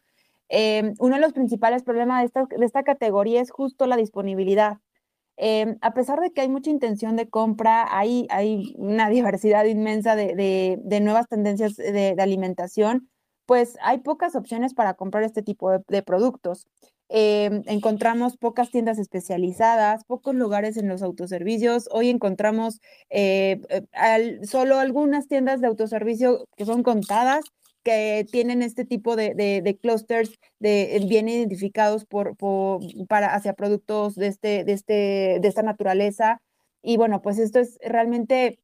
[0.49, 4.79] eh, uno de los principales problemas de esta, categoría es justo la disponibilidad.
[5.81, 8.27] a pesar de que hay mucha intención de compra, hay,
[8.79, 13.11] una diversidad inmensa de nuevas tendencias de, alimentación,
[13.47, 16.66] pues hay pocas opciones para comprar este tipo de productos.
[17.11, 21.88] Eh, encontramos pocas tiendas especializadas, pocos lugares en los autoservicios.
[21.92, 22.80] Hoy encontramos
[23.11, 23.61] eh,
[23.92, 27.45] al, solo algunas tiendas de autoservicio que son contadas
[27.82, 32.34] que tienen este tipo de, de, clusters de, eh, bien identificados por,
[33.09, 36.40] para, hacia productos de, este, de, este, de esta naturaleza.
[36.82, 38.59] Y bueno, pues esto es realmente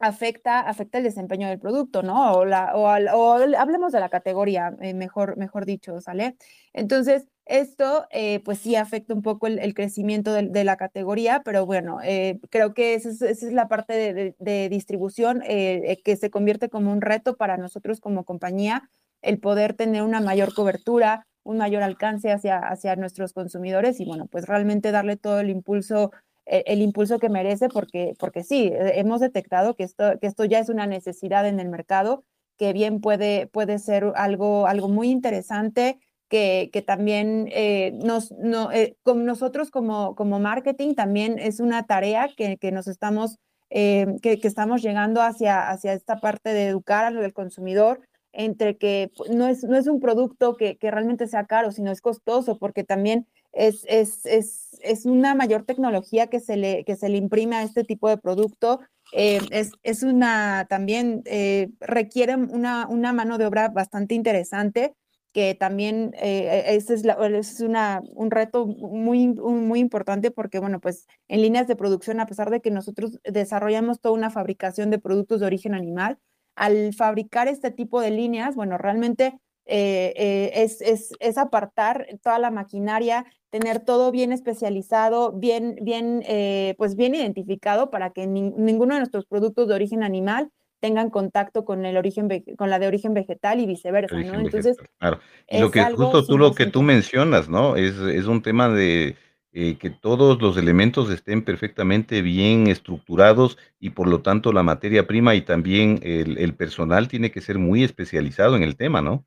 [0.00, 2.32] afecta, afecta el desempeño del producto, ¿no?
[2.32, 6.36] O, la, o, o hablemos de la categoría, eh, mejor, mejor dicho, ¿sale?
[6.72, 11.64] Entonces, esto, eh, pues sí afecta un poco el, crecimiento de, de, la categoría, pero
[11.64, 15.98] bueno, eh, creo que esa es, esa es, la parte de, de, de distribución eh,
[16.04, 18.90] que se convierte como un reto para nosotros como compañía,
[19.22, 24.26] el poder tener una mayor cobertura, un mayor alcance hacia, hacia nuestros consumidores y bueno,
[24.26, 26.10] pues realmente darle todo el impulso
[26.46, 30.58] el, el impulso que merece porque, porque sí, hemos detectado que esto, que esto ya
[30.58, 32.24] es una necesidad en el mercado,
[32.56, 38.72] que bien puede, puede ser algo, algo muy interesante, que, que también eh, nos, no,
[38.72, 43.38] eh, con nosotros como, como marketing también es una tarea que, que nos estamos,
[43.70, 48.00] eh, que, que, estamos llegando hacia, hacia esta parte de educar al consumidor
[48.32, 52.00] entre que no es, no es un producto que, que realmente sea caro, sino es
[52.00, 53.26] costoso, porque también
[53.56, 57.62] es, es, es, es una mayor tecnología que se, le, que se le imprime a
[57.62, 58.80] este tipo de producto.
[59.12, 64.94] Eh, es, es, una también eh, requiere una, una, mano de obra bastante interesante
[65.32, 70.80] que también eh, ese es, la, es una, un reto muy, muy importante porque, bueno,
[70.80, 74.98] pues en líneas de producción, a pesar de que nosotros desarrollamos toda una fabricación de
[74.98, 76.18] productos de origen animal,
[76.54, 82.38] al fabricar este tipo de líneas, bueno, realmente eh, eh, es, es, es, apartar toda
[82.38, 88.42] la maquinaria, tener todo bien especializado, bien, bien, eh, pues bien identificado para que ni,
[88.42, 92.86] ninguno de nuestros productos de origen animal tengan contacto con el origen con la de
[92.86, 94.38] origen vegetal y viceversa, ¿no?
[94.38, 95.18] Entonces, claro.
[95.48, 97.76] Y lo que justo tú lo que tú mencionas, ¿no?
[97.76, 99.16] Es, es un tema de
[99.52, 105.06] eh, que todos los elementos estén perfectamente bien estructurados y por lo tanto la materia
[105.06, 109.24] prima y también el, el personal tiene que ser muy especializado en el tema, ¿no?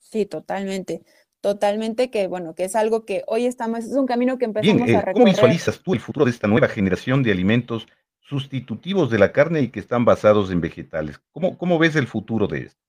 [0.00, 1.02] Sí, totalmente.
[1.40, 4.96] Totalmente que, bueno, que es algo que hoy estamos, es un camino que empezamos Bien,
[4.96, 5.14] eh, a recorrer.
[5.14, 7.86] ¿Cómo visualizas tú el futuro de esta nueva generación de alimentos
[8.20, 11.20] sustitutivos de la carne y que están basados en vegetales?
[11.32, 12.80] ¿Cómo, cómo ves el futuro de esto?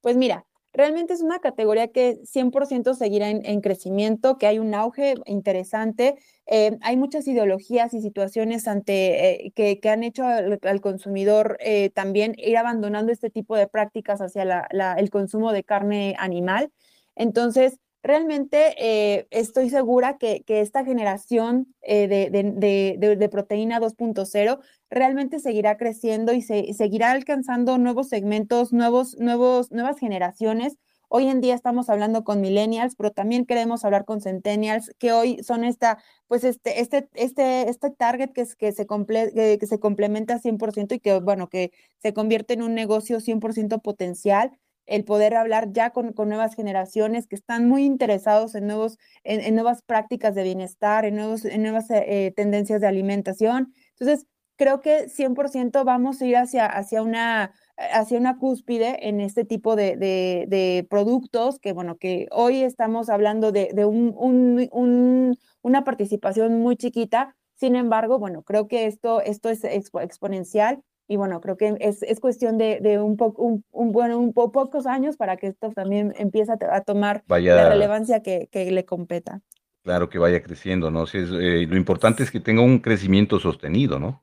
[0.00, 4.74] Pues mira, realmente es una categoría que 100% seguirá en, en, crecimiento, que hay un
[4.74, 6.16] auge interesante.
[6.46, 12.34] Eh, hay muchas ideologías y situaciones ante, eh, que, han hecho al, consumidor eh, también
[12.38, 14.66] ir abandonando este tipo de prácticas hacia
[14.96, 16.72] el consumo de carne animal.
[17.16, 24.60] Entonces, realmente estoy segura que, esta generación de, de, proteína 2.0
[24.90, 30.76] realmente seguirá creciendo y se, seguirá alcanzando nuevos segmentos, nuevos, nuevos, nuevas generaciones.
[31.10, 35.42] Hoy en día estamos hablando con millennials, pero también queremos hablar con centennials, que hoy
[35.42, 39.66] son esta, pues este, este, este, este target que, es, que, se comple que, que
[39.66, 41.72] se complementa 100% y que, bueno, que
[42.02, 44.52] se convierte en un negocio 100% potencial
[44.88, 49.54] el poder hablar ya con, con, nuevas generaciones que están muy interesados en, nuevos, en,
[49.54, 53.74] nuevas prácticas de bienestar, en, nuevos, en nuevas eh, tendencias de alimentación.
[53.90, 54.26] Entonces,
[54.58, 59.76] creo que 100% vamos a ir hacia, hacia, una, hacia una cúspide en este tipo
[59.76, 65.38] de, de, de productos que, bueno, que hoy estamos hablando de, de un, un, un,
[65.62, 67.36] una participación muy chiquita.
[67.54, 72.02] Sin embargo, bueno, creo que esto, esto es expo exponencial y bueno, creo que es,
[72.02, 75.46] es cuestión de, de un, poco, un, un, bueno, un po pocos años para que
[75.46, 79.40] esto también empiece a, a tomar vaya, la relevancia que, que, le competa.
[79.84, 81.06] Claro, que vaya creciendo, ¿no?
[81.06, 84.22] Si es, eh, lo importante es que tenga un crecimiento sostenido, ¿no?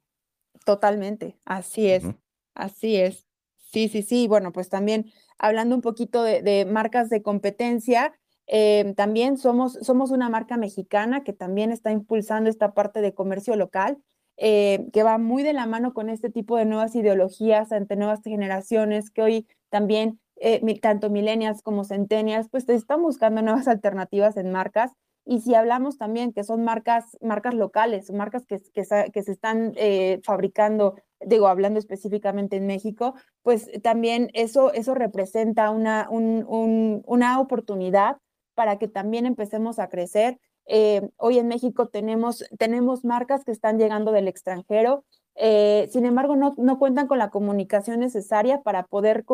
[0.66, 2.18] Totalmente, así es, uh -huh.
[2.56, 3.28] así es.
[3.72, 4.28] Sí, sí, sí.
[4.28, 8.14] Bueno, pues también hablando un poquito de, de marcas de competencia,
[8.48, 13.56] eh, también somos, somos una marca mexicana que también está impulsando esta parte de comercio
[13.56, 13.98] local
[14.38, 18.22] eh, que va muy de la mano con este tipo de nuevas ideologías ante nuevas
[18.24, 24.52] generaciones que hoy también eh, tanto millennials como centennials pues están buscando nuevas alternativas en
[24.52, 24.92] marcas
[25.26, 29.74] y si hablamos también que son marcas, marcas locales, marcas que, que, que se están
[29.76, 37.02] eh, fabricando, digo, hablando específicamente en México, pues también eso, eso representa una, un, un,
[37.08, 38.18] una oportunidad
[38.54, 40.40] para que también empecemos a crecer.
[40.68, 45.06] Eh, hoy en México tenemos, tenemos marcas que están llegando del extranjero,
[45.36, 49.26] eh, sin embargo, no, no, cuentan con la comunicación necesaria para, poder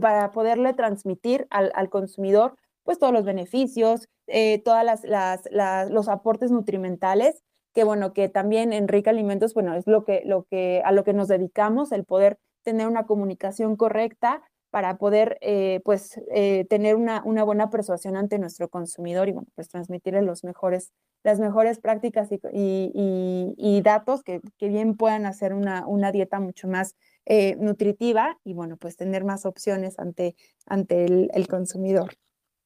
[0.00, 2.56] para poderle transmitir al, al, consumidor
[2.86, 7.42] pues todos los beneficios, eh, todas las, las, las, los aportes nutrimentales,
[7.74, 11.04] que bueno, que también en Rica Alimentos, bueno, es lo que, lo que, a lo
[11.04, 16.96] que nos dedicamos, el poder tener una comunicación correcta para poder eh, pues eh, tener
[16.96, 21.78] una, una, buena persuasión ante nuestro consumidor y bueno, pues transmitirle los mejores, las mejores
[21.78, 26.94] prácticas y, y, y datos que, que, bien puedan hacer una, una dieta mucho más
[27.28, 32.14] eh, nutritiva y bueno, pues tener más opciones ante, ante el, consumidor.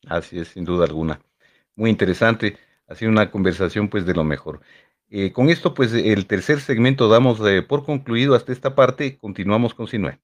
[0.06, 1.20] Así es, sin duda alguna.
[1.76, 4.60] Muy interesante, ha sido una conversación pues de lo mejor.
[5.08, 9.86] Eh, con esto pues el tercer segmento damos por concluido hasta esta parte, continuamos con
[9.86, 10.20] Sinue.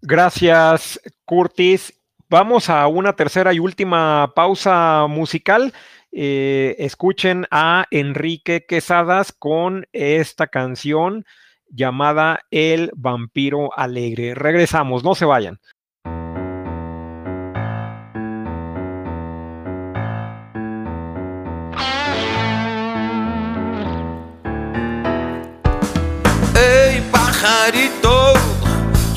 [0.00, 1.94] Gracias, Curtis.
[2.28, 5.72] Vamos a una tercera y última pausa musical.
[6.10, 11.24] Eh, escuchen a Enrique Quesadas con esta canción
[11.68, 14.34] llamada El vampiro alegre.
[14.34, 15.60] Regresamos, no se vayan.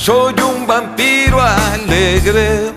[0.06, 2.72] Soy un vampiro alegre.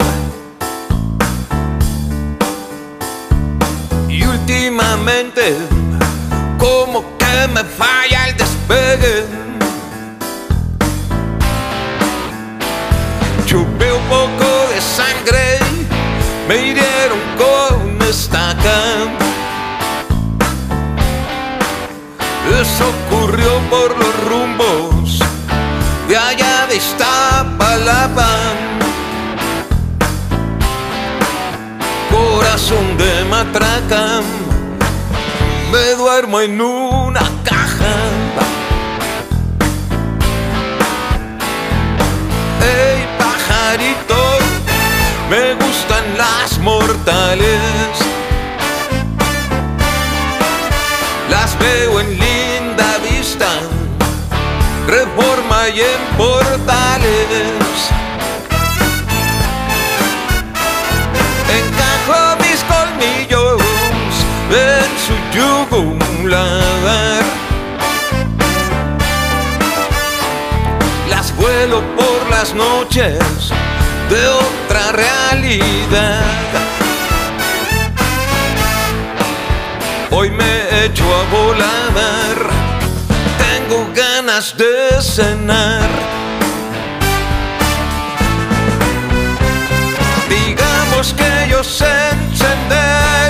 [4.09, 5.57] Y últimamente,
[6.57, 9.27] como que me falla el despegue.
[13.45, 15.59] Chupé un poco de sangre,
[16.49, 18.81] me hirieron con estaca.
[22.59, 24.58] Eso ocurrió por los rumbos
[33.29, 34.20] Corazón de matraca,
[35.70, 37.95] me duermo en una caja.
[42.61, 44.39] Hey pajarito,
[45.31, 47.61] me gustan las mortales.
[51.31, 53.49] Las veo en linda vista
[54.87, 57.68] reforma y en portales.
[72.39, 73.18] Por las noches
[74.11, 76.22] de otra realidad.
[80.11, 82.51] Hoy me echo a volar
[83.39, 85.89] tengo ganas de cenar.
[90.97, 93.28] los que yo sé encender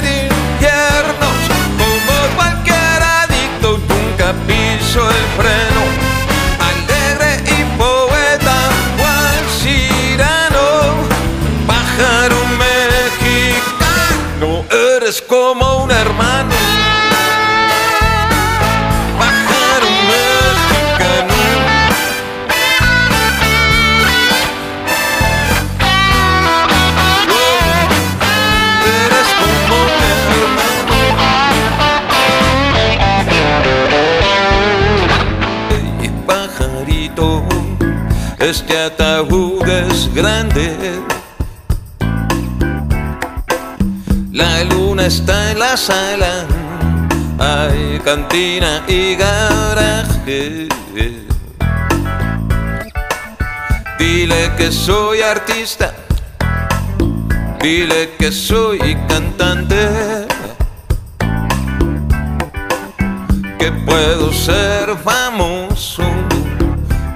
[38.68, 41.00] este ataúd es grande.
[44.30, 46.44] La luna está en la sala,
[47.38, 50.68] hay cantina y garaje.
[53.98, 55.94] Dile que soy artista,
[57.62, 60.26] dile que soy cantante,
[63.58, 66.02] que puedo ser famoso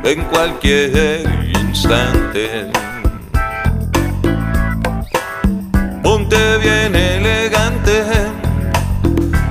[0.03, 1.42] en cualquier
[1.73, 2.71] instante.
[6.03, 8.05] Ponte bien elegante,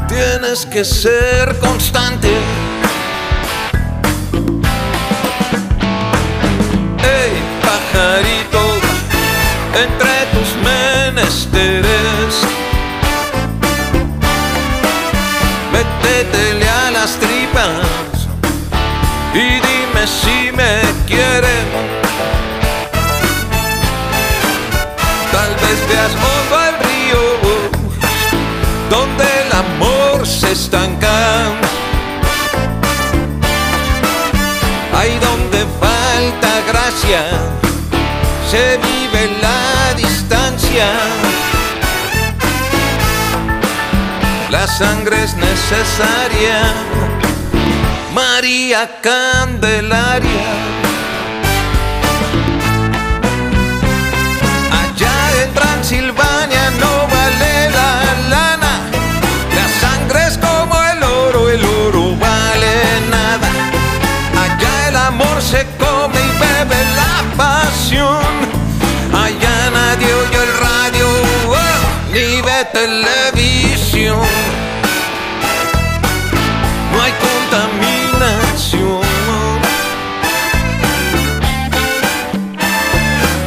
[0.07, 2.29] tienes que ser constante.
[7.17, 7.33] Ey,
[7.65, 8.63] pajarito,
[9.85, 12.31] entre tus menesteres,
[15.73, 18.27] métetele a las tripas
[19.33, 20.73] y dime si me
[21.07, 21.90] quieren.
[25.93, 27.21] Hondo el río,
[28.89, 31.49] donde el amor se estanca.
[34.97, 37.23] Ahí donde falta gracia,
[38.49, 40.87] se vive la distancia.
[44.49, 46.73] La sangre es necesaria,
[48.13, 50.90] María Candelaria.
[55.81, 57.91] Transilvania no vale la
[58.29, 58.73] lana.
[59.55, 63.49] La sangre es como el oro, el oro vale nada.
[64.43, 68.21] Allá el amor se come y bebe la pasión.
[69.11, 71.07] Allá nadie oye el radio
[71.49, 71.81] oh,
[72.13, 74.19] ni ve televisión.
[76.91, 79.01] No hay contaminación.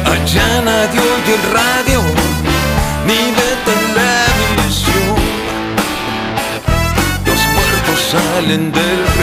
[0.05, 2.24] Allá nadie oye el radio
[8.45, 9.14] halinde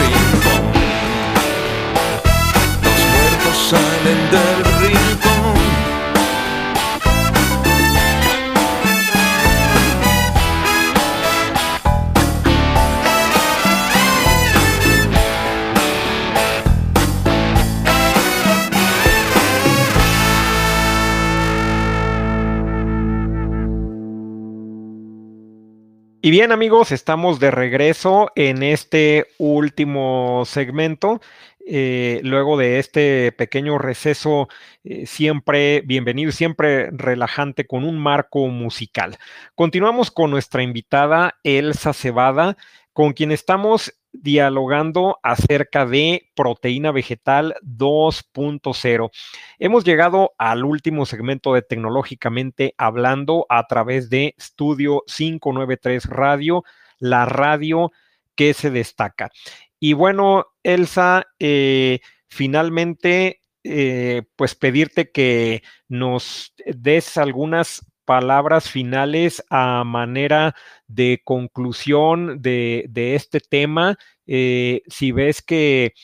[26.25, 31.19] Y bien amigos, estamos de regreso en este último segmento.
[31.67, 34.47] Eh, luego de este pequeño receso,
[34.85, 39.17] eh, siempre bienvenido, siempre relajante con un marco musical.
[39.53, 42.55] Continuamos con nuestra invitada Elsa Cebada,
[42.93, 43.93] con quien estamos
[44.23, 49.11] dialogando acerca de proteína vegetal 2.0.
[49.59, 56.63] Hemos llegado al último segmento de Tecnológicamente Hablando a través de Studio 593 Radio,
[56.99, 57.91] la radio
[58.35, 59.29] que se destaca.
[59.77, 61.99] Y bueno, Elsa, eh,
[62.29, 70.53] finalmente, eh, pues pedirte que nos des algunas palabras finales a manera
[70.85, 73.97] de conclusión de, este tema.
[74.27, 75.95] Eh, si ves que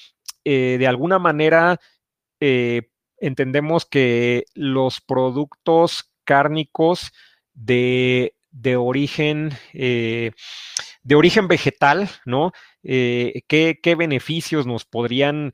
[0.44, 1.80] eh, de alguna manera
[2.40, 2.90] eh,
[3.20, 7.12] entendemos que los productos cárnicos
[7.54, 8.34] de,
[8.76, 10.34] origen, de
[11.16, 12.54] origen vegetal, ¿no?
[12.82, 15.54] ¿qué, ¿qué, beneficios nos podrían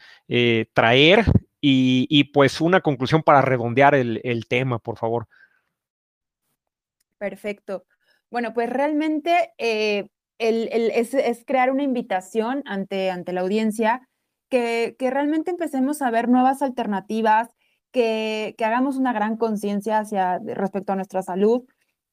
[0.73, 1.25] traer?
[1.59, 5.27] Y, y, pues una conclusión para redondear el tema, por favor.
[7.17, 7.85] Perfecto.
[8.29, 10.07] Bueno, pues realmente eh,
[10.37, 14.07] el, el, es, es, crear una invitación ante, ante la audiencia
[14.49, 17.49] que, que, realmente empecemos a ver nuevas alternativas,
[17.91, 20.03] que, que hagamos una gran conciencia
[20.45, 21.63] respecto a nuestra salud,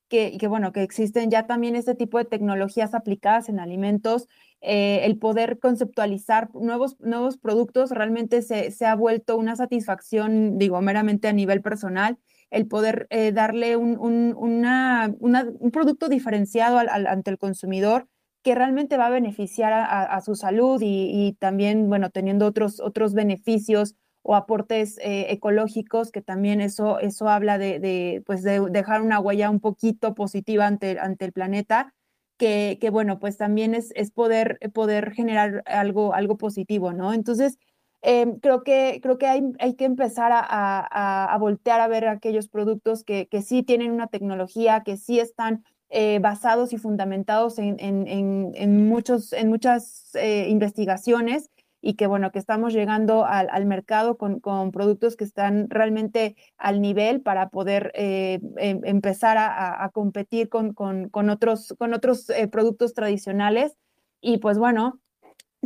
[0.09, 4.29] que, que, bueno, que existen ya también este tipo de tecnologías aplicadas en alimentos,
[4.61, 10.81] eh, el poder conceptualizar nuevos, nuevos productos realmente se, se ha vuelto una satisfacción, digo,
[10.83, 12.19] meramente a nivel personal
[12.53, 18.07] el poder eh, darle un, un, un, producto diferenciado ante el consumidor
[18.43, 23.15] que realmente va a beneficiar a, su salud y, y, también, bueno, teniendo otros, otros
[23.15, 29.01] beneficios o aportes eh, ecológicos, que también eso, eso habla de, de, pues de dejar
[29.01, 31.95] una huella un poquito positiva ante, ante el planeta,
[32.37, 37.15] que, que bueno, pues también es, es poder, poder generar algo, algo positivo, ¿no?
[37.15, 37.59] Entonces,
[38.03, 42.09] eh, creo que, creo que hay, hay que empezar a, a, a, voltear a ver
[42.09, 47.59] aquellos productos que, que sí tienen una tecnología, que sí están eh, basados y fundamentados
[47.59, 51.51] en, en, en, en, muchos, en muchas eh, investigaciones
[51.83, 56.37] y que bueno, que estamos llegando al, al mercado con, con, productos que están realmente
[56.57, 61.93] al nivel para poder eh, em, empezar a, a, competir con, con, con, otros, con
[61.93, 63.77] otros eh, productos tradicionales.
[64.21, 65.02] Y pues bueno,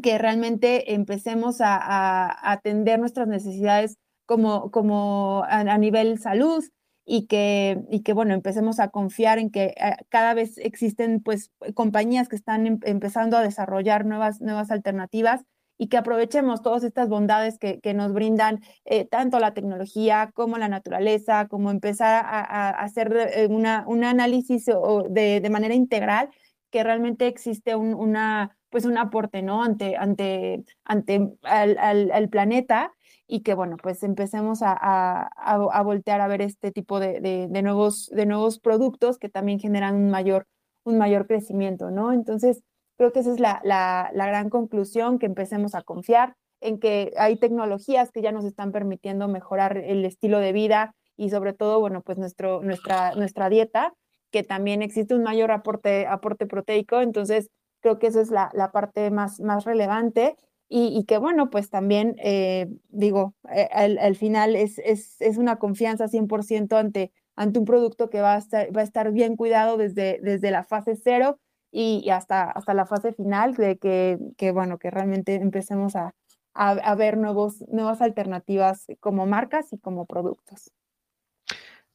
[0.03, 6.65] que realmente empecemos a, atender nuestras necesidades como, como a, nivel salud
[7.05, 11.51] y que, y que, bueno, empecemos a confiar en que eh, cada vez existen, pues,
[11.75, 15.43] compañías que están em, empezando a desarrollar nuevas, nuevas alternativas
[15.79, 20.59] y que aprovechemos todas estas bondades que, que nos brindan eh, tanto la tecnología como
[20.59, 24.67] la naturaleza, como empezar a, hacer eh, una, un análisis
[25.11, 26.31] de, de, manera integral,
[26.71, 29.62] que realmente existe un, una, pues un aporte ¿no?
[29.62, 32.93] ante, ante, ante al, al, al planeta
[33.27, 37.62] y que bueno, pues empecemos a, a, a, voltear a ver este tipo de, de,
[37.62, 40.47] nuevos, de nuevos productos que también generan un mayor,
[40.85, 42.12] un mayor crecimiento, ¿no?
[42.12, 42.64] Entonces,
[42.99, 47.12] Creo que esa es la, la, la, gran conclusión, que empecemos a confiar en que
[47.18, 51.79] hay tecnologías que ya nos están permitiendo mejorar el estilo de vida y sobre todo,
[51.79, 53.93] bueno, pues nuestro, nuestra, nuestra dieta,
[54.31, 57.51] que también existe un mayor aporte, aporte proteico, entonces
[57.87, 60.37] creo que esa es la, la parte más, más relevante
[60.68, 65.37] y, y, que bueno, pues también eh, digo, eh, al, al, final es, es, es
[65.37, 69.37] una confianza 100% ante, ante un producto que va a estar, va a estar bien
[69.37, 71.39] cuidado desde, desde la fase cero
[71.70, 76.12] y, hasta, hasta la fase final de que, que bueno, que realmente empecemos a,
[76.55, 80.72] a, a, ver nuevos, nuevas alternativas como marcas y como productos.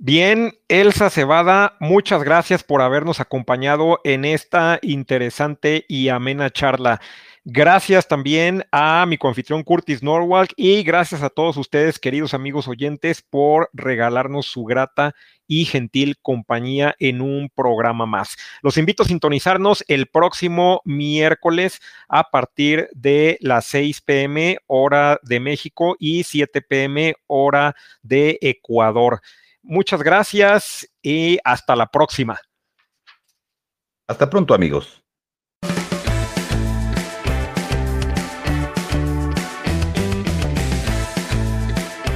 [0.03, 6.99] Bien, Elsa Cebada, muchas gracias por habernos acompañado en esta interesante y amena charla.
[7.45, 13.21] Gracias también a mi confitrión Curtis Norwalk y gracias a todos ustedes, queridos amigos oyentes,
[13.21, 15.13] por regalarnos su grata
[15.45, 18.37] y gentil compañía en un programa más.
[18.63, 21.79] Los invito a sintonizarnos el próximo miércoles
[22.09, 29.21] a partir de las 6 pm hora de México y 7 pm hora de Ecuador.
[29.63, 32.39] Muchas gracias y hasta la próxima.
[34.07, 35.01] Hasta pronto amigos.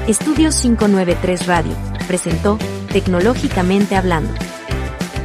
[0.07, 1.73] Estudios 593 Radio
[2.07, 2.59] presentó
[2.91, 4.31] Tecnológicamente Hablando.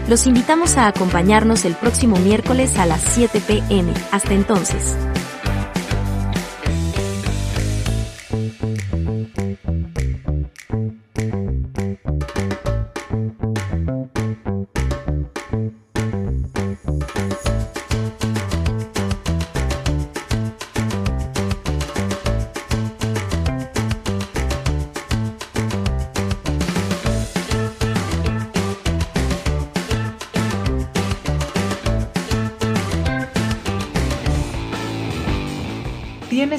[0.08, 3.92] Los invitamos a acompañarnos el próximo miércoles a las 7 pm.
[4.10, 4.96] Hasta entonces.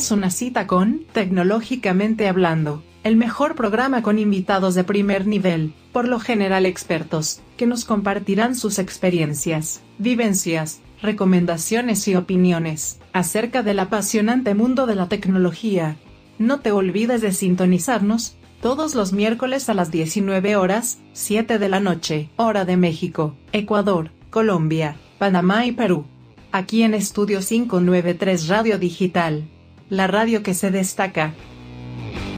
[0.09, 6.19] Una cita con Tecnológicamente Hablando, el mejor programa con invitados de primer nivel, por lo
[6.19, 14.87] general expertos, que nos compartirán sus experiencias, vivencias, recomendaciones y opiniones acerca del apasionante mundo
[14.87, 15.97] de la tecnología.
[16.39, 21.79] No te olvides de sintonizarnos todos los miércoles a las 19 horas, 7 de la
[21.79, 26.05] noche, hora de México, Ecuador, Colombia, Panamá y Perú.
[26.51, 29.47] Aquí en Estudio 593 Radio Digital
[29.91, 31.33] la radio que se destaca.